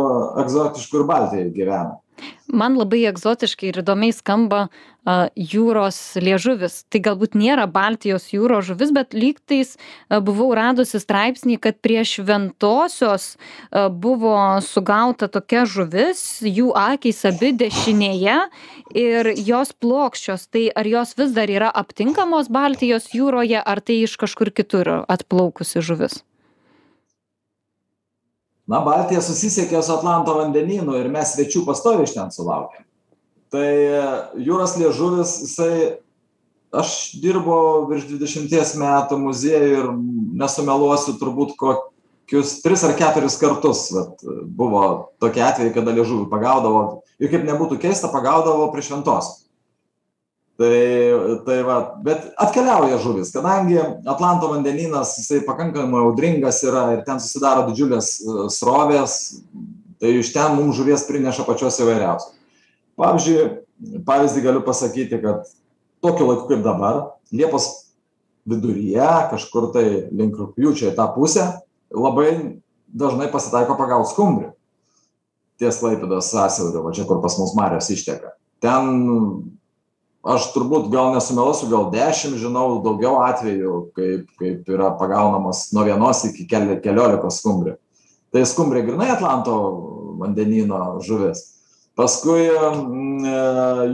egzotiškų 0.42 1.02
ir 1.02 1.08
baltijoj 1.12 1.52
gyvena 1.54 2.00
man 2.48 2.78
labai 2.80 3.04
egzotiškai 3.10 3.72
ir 3.72 3.80
įdomiai 3.82 4.14
skamba 4.16 4.68
a, 4.68 5.30
jūros 5.36 5.98
liežuvis. 6.22 6.82
Tai 6.92 7.02
galbūt 7.08 7.36
nėra 7.38 7.68
Baltijos 7.72 8.30
jūros 8.34 8.68
žuvis, 8.70 8.94
bet 8.96 9.16
lygtais 9.18 9.76
a, 9.76 10.20
buvau 10.24 10.50
radusi 10.58 11.02
straipsnį, 11.04 11.60
kad 11.64 11.80
prie 11.84 12.04
šventosios 12.08 13.36
a, 13.36 13.88
buvo 13.90 14.38
sugauta 14.66 15.30
tokia 15.32 15.66
žuvis, 15.70 16.24
jų 16.46 16.72
akys 16.78 17.24
abi 17.32 17.54
dešinėje 17.64 18.40
ir 18.96 19.34
jos 19.36 19.76
plokščios. 19.76 20.48
Tai 20.54 20.68
ar 20.76 20.94
jos 20.94 21.18
vis 21.20 21.36
dar 21.36 21.52
yra 21.52 21.74
aptinkamos 21.74 22.52
Baltijos 22.54 23.12
jūroje, 23.16 23.60
ar 23.62 23.84
tai 23.84 24.02
iš 24.08 24.18
kažkur 24.22 24.54
kitur 24.56 25.04
atplaukusi 25.08 25.84
žuvis? 25.84 26.22
Na 28.68 28.82
baltija 28.84 29.24
susisiekė 29.24 29.82
su 29.84 29.96
atlanto 29.96 30.36
vandenynu 30.38 30.98
ir 31.00 31.10
mes 31.14 31.36
svečių 31.36 31.64
pastoviai 31.68 32.08
iš 32.08 32.18
ten 32.18 32.34
sulaukiam 32.36 32.88
tai 33.54 33.70
jūros 34.44 34.76
liežuvis 34.80 35.34
jisai 35.46 35.74
aš 36.76 36.94
dirbau 37.22 37.88
virš 37.90 38.08
dvidešimties 38.10 38.76
metų 38.80 39.20
muziejuj 39.22 39.76
ir 39.80 39.90
nesumeluosiu 40.42 41.16
turbūt 41.22 41.56
kokius 41.60 42.58
tris 42.64 42.84
ar 42.84 42.96
keturis 43.00 43.40
kartus 43.40 43.88
vat 43.96 44.24
buvo 44.44 44.84
tokie 45.24 45.44
atvejai 45.46 45.76
kada 45.76 45.96
liežuvį 45.96 46.28
pagaudavo. 46.32 47.04
Ir 47.18 47.32
kaip 47.32 47.48
nebūtų 47.48 47.80
keista 47.82 48.12
pagaudavo 48.12 48.68
prie 48.74 48.84
šventosios 48.86 49.47
tai 50.58 51.38
tai 51.46 51.58
va 51.66 51.78
bet 52.04 52.32
atkeliauja 52.42 52.98
žuvys 53.04 53.30
kadangi 53.34 53.78
atlanto 54.10 54.50
vandenynas 54.50 55.14
jisai 55.20 55.44
pakankamai 55.46 56.02
audringas 56.02 56.64
yra 56.66 56.88
ir 56.96 57.04
ten 57.06 57.22
susidaro 57.22 57.68
didžiulės 57.70 58.10
e, 58.18 58.48
srovės 58.54 59.18
tai 60.02 60.18
iš 60.18 60.34
ten 60.34 60.58
mum 60.58 60.74
žuvies 60.74 61.06
prineša 61.06 61.46
pačios 61.46 61.78
įvairiausios. 61.82 62.34
Pavyzdžiui 62.98 64.02
pavyzdį 64.06 64.44
galiu 64.46 64.64
pasakyti 64.66 65.22
kad 65.22 65.46
tokiu 66.02 66.32
laiku 66.32 66.50
kaip 66.50 66.66
dabar 66.66 67.04
liepos 67.30 67.70
viduryje 68.50 69.10
kažkur 69.34 69.72
tai 69.76 69.86
link 70.10 70.38
rugpjūčio 70.40 70.90
į 70.90 70.98
tą 70.98 71.06
pusę 71.14 71.46
labai 71.94 72.62
dažnai 72.88 73.30
pasitaiko 73.30 73.78
pagaut 73.78 74.10
skumbrių 74.10 74.54
ties 75.62 75.80
klaipėdos 75.82 76.32
sąsiauriu 76.34 76.84
va 76.86 76.94
čia 76.94 77.06
kur 77.10 77.22
pas 77.22 77.38
mus 77.40 77.54
marios 77.58 77.90
išteka. 77.94 78.34
Ten 78.62 78.90
aš 80.28 80.52
turbūt 80.54 80.90
gal 80.92 81.14
nesumeluosiu 81.16 81.70
gal 81.72 81.90
dešim 81.94 82.36
žinau 82.40 82.82
daugiau 82.84 83.22
atvejų 83.26 83.76
kaip 83.98 84.32
kaip 84.40 84.72
yra 84.76 84.92
pagaunamos 85.00 85.70
nuo 85.76 85.86
vienos 85.88 86.26
iki 86.28 86.48
keli 86.50 86.80
keliolikos 86.84 87.40
skumbrių 87.42 87.78
tai 88.34 88.44
skumbrė 88.48 88.84
grynai 88.88 89.12
atlanto 89.16 89.56
vandenyno 90.20 90.98
žuvis. 91.06 91.44
Paskui 91.98 92.46
mm, 92.46 93.24
e, 93.26 93.38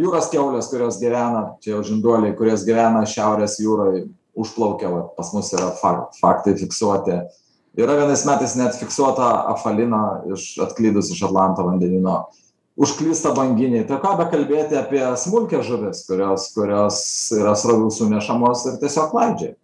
jūros 0.02 0.28
kiaulės 0.32 0.68
kurios 0.72 1.00
gyvena 1.00 1.54
čia 1.64 1.78
jau 1.78 1.86
žinduoliai 1.88 2.36
kurios 2.36 2.66
gyvena 2.68 3.06
šiaurės 3.08 3.60
jūroj 3.64 4.04
užplaukia 4.36 4.92
va 4.92 5.06
pas 5.16 5.30
mus 5.36 5.54
yra 5.56 5.70
fak 5.80 6.18
faktai 6.20 6.58
fiksuoti. 6.60 7.22
Yra 7.80 7.96
vienais 8.02 8.26
metais 8.28 8.58
net 8.60 8.76
fiksuota 8.78 9.30
apvalina 9.54 10.02
iš 10.34 10.58
atklydus 10.66 11.14
iš 11.14 11.24
atlanto 11.30 11.66
vandenyno 11.66 12.26
užklysta 12.80 13.34
banginiai. 13.38 13.88
Tai 13.90 14.00
ką 14.04 14.16
bekalbėti 14.24 14.80
apie 14.80 15.04
smulkias 15.22 15.68
žuvis 15.68 16.06
kurios 16.08 16.50
kurios 16.56 17.02
yra 17.38 17.54
srovių 17.58 17.92
sunešamos 17.94 18.66
ir 18.72 18.80
tiesiog 18.82 19.12
klaidžioja 19.14 19.58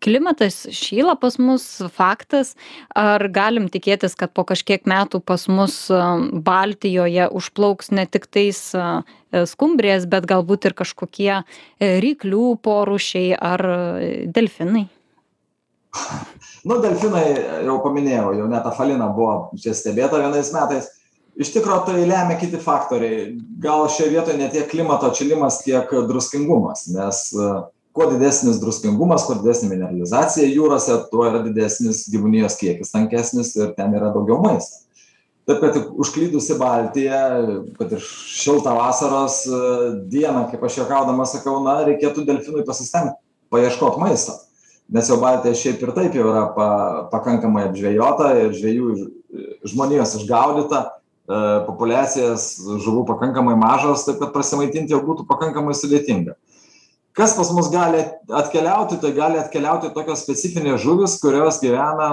klimatas 0.00 0.66
šyla 0.72 1.14
pas 1.20 1.36
mus 1.38 1.64
faktas. 1.94 2.54
Ar 2.96 3.26
galim 3.32 3.68
tikėtis 3.72 4.16
kad 4.18 4.32
po 4.36 4.44
kažkiek 4.48 4.86
metų 4.88 5.20
pas 5.24 5.46
mus 5.50 5.76
baltijoje 6.46 7.28
užplauks 7.36 7.92
ne 7.94 8.06
tiktais 8.08 8.62
skumbrės 9.52 10.08
bet 10.10 10.26
galbūt 10.30 10.70
ir 10.70 10.76
kažkokie 10.78 11.34
e, 11.36 11.42
ryklių 12.02 12.56
porūšiai 12.64 13.36
ar 13.36 13.62
delfinai? 14.26 14.88
Nu 16.66 16.80
delfinai 16.82 17.26
jau 17.66 17.76
paminėjau 17.84 18.32
jau 18.40 18.48
net 18.50 18.66
apvalina 18.66 19.10
buvo 19.14 19.52
čia 19.60 19.74
stebėta 19.76 20.18
vienais 20.22 20.50
metais 20.54 20.90
iš 21.36 21.52
tikro 21.54 21.78
tai 21.86 22.04
lemia 22.04 22.38
kiti 22.40 22.58
faktoriai. 22.60 23.34
Gal 23.62 23.88
šioj 23.92 24.10
vietoj 24.14 24.38
ne 24.38 24.48
tiek 24.52 24.70
klimato 24.70 25.10
atšilimas 25.10 25.60
kiek 25.64 25.92
druskingumas 26.08 26.88
nes 26.94 27.28
kuo 27.92 28.06
didesnis 28.10 28.60
druskingumas 28.62 29.24
kuo 29.26 29.36
didesnė 29.40 29.72
mineralizacija 29.72 30.50
jūrose 30.50 30.96
tuo 31.10 31.24
yra 31.26 31.42
didesnis 31.44 32.04
gyvūnijos 32.12 32.58
kiekis 32.60 32.94
tankesnis 32.94 33.54
ir 33.58 33.74
ten 33.78 33.96
yra 33.98 34.12
daugiau 34.14 34.38
maisto. 34.42 34.84
Taip 35.48 35.64
kad 35.64 35.78
užklydus 35.98 36.50
į 36.52 36.58
baltiją 36.60 37.22
kad 37.78 37.96
ir 37.96 38.04
šiltą 38.04 38.76
vasaros 38.76 39.40
dieną 40.12 40.46
kaip 40.52 40.62
aš 40.68 40.82
juokaudamas 40.82 41.34
sakau 41.34 41.58
na 41.64 41.80
reikėtų 41.88 42.26
delfinui 42.28 42.66
pasistengt 42.68 43.18
paieškot 43.50 43.98
maisto. 43.98 44.36
Nes 44.90 45.10
jau 45.10 45.18
baltija 45.22 45.54
šiaip 45.54 45.82
ir 45.82 45.94
taip 45.96 46.14
jau 46.18 46.28
yra 46.30 46.46
pa 46.54 46.70
pakankamai 47.10 47.68
apžvejota 47.68 48.30
ir 48.44 48.54
žvejų 48.54 48.94
žmonijos 49.70 50.16
išgaudyta 50.18 50.84
populiacijas 51.66 52.52
žuvų 52.82 53.04
pakankamai 53.12 53.54
mažos 53.58 54.06
taip 54.06 54.18
kad 54.22 54.32
prasimaitinti 54.34 54.94
jau 54.94 55.02
būtų 55.06 55.26
pakankamai 55.28 55.76
sudėtinga. 55.78 56.34
Kas 57.16 57.34
pas 57.36 57.50
mus 57.54 57.68
gali 57.70 58.02
atkeliauti 58.26 59.00
tai 59.02 59.10
gali 59.14 59.38
atkeliauti 59.40 59.90
tokios 59.94 60.22
specifinės 60.24 60.82
žuvys 60.84 61.18
kurios 61.22 61.58
gyvena 61.62 62.10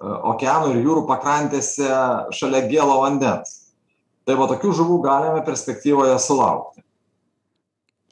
okeanų 0.00 0.74
ir 0.74 0.82
jūrų 0.84 1.04
pakrantėse 1.08 1.88
šalia 2.36 2.64
gėlo 2.68 3.00
vandens. 3.02 3.62
Tai 4.26 4.36
va 4.40 4.48
tokių 4.50 4.72
žuvų 4.80 4.98
galime 5.04 5.44
perspektyvoje 5.46 6.16
sulaukti. 6.20 6.82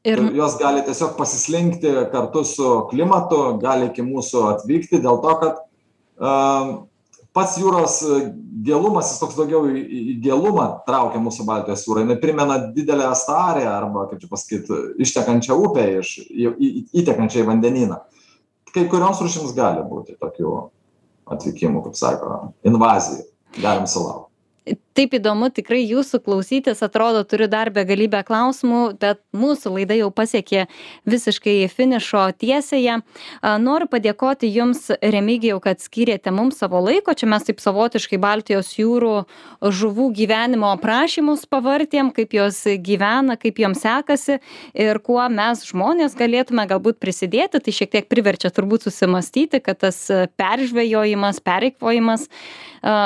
Ir 0.04 0.20
jos 0.36 0.58
gali 0.60 0.82
tiesiog 0.84 1.14
pasislinkti 1.16 1.90
kartu 2.12 2.44
su 2.44 2.70
klimatu 2.90 3.56
gali 3.60 3.88
iki 3.88 4.04
mūsų 4.04 4.42
atvykti 4.52 5.00
dėl 5.00 5.20
to 5.24 5.36
kad 5.40 5.62
pats 7.34 7.56
jūros 7.58 7.98
gėlumas 8.64 9.10
jis 9.12 9.20
toks 9.22 9.38
daugiau 9.38 9.66
į 9.68 9.82
į 9.82 10.16
gėlumą 10.24 10.66
traukia 10.86 11.22
mūsų 11.22 11.46
baltijos 11.48 11.84
jūrą. 11.86 12.04
Jinai 12.04 12.18
primena 12.22 12.58
didelę 12.74 13.10
starią 13.18 13.68
arba 13.72 14.06
kaip 14.10 14.22
čia 14.22 14.30
pasakyt 14.30 14.70
ištekančią 15.04 15.58
upę 15.66 15.86
iš 16.00 16.16
į 16.24 16.52
į 16.54 16.70
įtekančią 17.02 17.42
į 17.42 17.48
vandenyną. 17.50 18.00
Kai 18.74 18.86
kurioms 18.90 19.22
rūšims 19.22 19.54
gali 19.56 19.82
būti 19.86 20.18
tokių 20.20 20.54
atvykimų 21.34 21.82
kaip 21.88 21.98
sako 21.98 22.38
invazijų 22.66 23.26
galim 23.62 23.86
sulaukt 23.90 24.33
taip 24.94 25.14
įdomu 25.18 25.50
tikrai 25.54 25.82
jūsų 25.82 26.20
klausytis 26.24 26.82
atrodo 26.86 27.24
turiu 27.26 27.48
dar 27.50 27.70
begalybę 27.74 28.22
klausimų 28.26 28.82
bet 29.00 29.20
mūsų 29.34 29.74
laida 29.78 29.96
jau 29.98 30.10
pasiekė 30.14 30.66
visiškai 31.10 31.56
finišo 31.72 32.24
tiesiąją. 32.40 33.00
Noriu 33.62 33.88
padėkoti 33.90 34.50
jums 34.54 34.86
remigijau 35.02 35.60
kad 35.64 35.82
skyrėte 35.82 36.32
mums 36.34 36.60
savo 36.62 36.80
laiko. 36.84 37.14
Čia 37.14 37.28
mes 37.30 37.46
taip 37.48 37.62
savotiškai 37.62 38.20
baltijos 38.22 38.74
jūrų 38.78 39.14
žuvų 39.80 40.08
gyvenimo 40.16 40.70
aprašymus 40.76 41.46
pavartėm 41.50 42.12
kaip 42.14 42.36
jos 42.38 42.62
gyvena 42.84 43.38
kaip 43.40 43.58
joms 43.62 43.82
sekasi 43.84 44.38
ir 44.72 45.02
kuo 45.04 45.22
mes 45.30 45.64
žmonės 45.68 46.14
galėtume 46.18 46.66
galbūt 46.70 47.00
prisidėti. 47.02 47.62
Tai 47.64 47.74
šiek 47.74 47.92
tiek 47.96 48.10
priverčia 48.10 48.52
turbūt 48.54 48.86
susimąstyti 48.86 49.62
kad 49.64 49.82
tas 49.82 49.98
peržvejojimas 50.38 51.42
pereikvojimas 51.44 52.28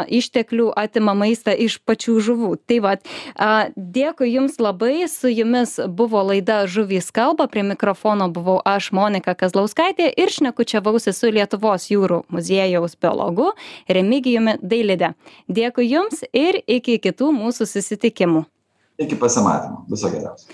išteklių 0.09 0.72
atima 0.76 1.14
maistą 1.14 1.55
iš 1.55 1.79
pačių 1.87 2.18
žuvų. 2.24 2.51
Tai 2.66 2.79
vat 2.85 3.07
a 3.35 3.70
dėkui 3.76 4.33
jums 4.33 4.59
labai. 4.62 5.07
Su 5.09 5.31
jumis 5.31 5.79
buvo 5.89 6.22
laida 6.26 6.64
žuvys 6.66 7.11
kalba. 7.14 7.49
Prie 7.49 7.62
mikrofono 7.66 8.29
buvau 8.33 8.59
aš 8.64 8.91
monika 8.93 9.35
kazlauskaitė 9.39 10.11
ir 10.16 10.33
šnekučiavausi 10.35 11.14
su 11.14 11.33
lietuvos 11.33 11.89
jūrų 11.93 12.24
muziejaus 12.35 12.99
biologu 13.01 13.53
remigijumi 13.89 14.59
dailide. 14.62 15.14
Dėkui 15.49 15.89
jums 15.89 16.24
ir 16.33 16.62
iki 16.66 16.99
kitų 17.03 17.33
mūsų 17.37 17.68
susitikimų. 17.70 18.45
Iki 18.99 19.14
pasimatymo. 19.20 19.85
Viso 19.91 20.11
geriausio 20.11 20.51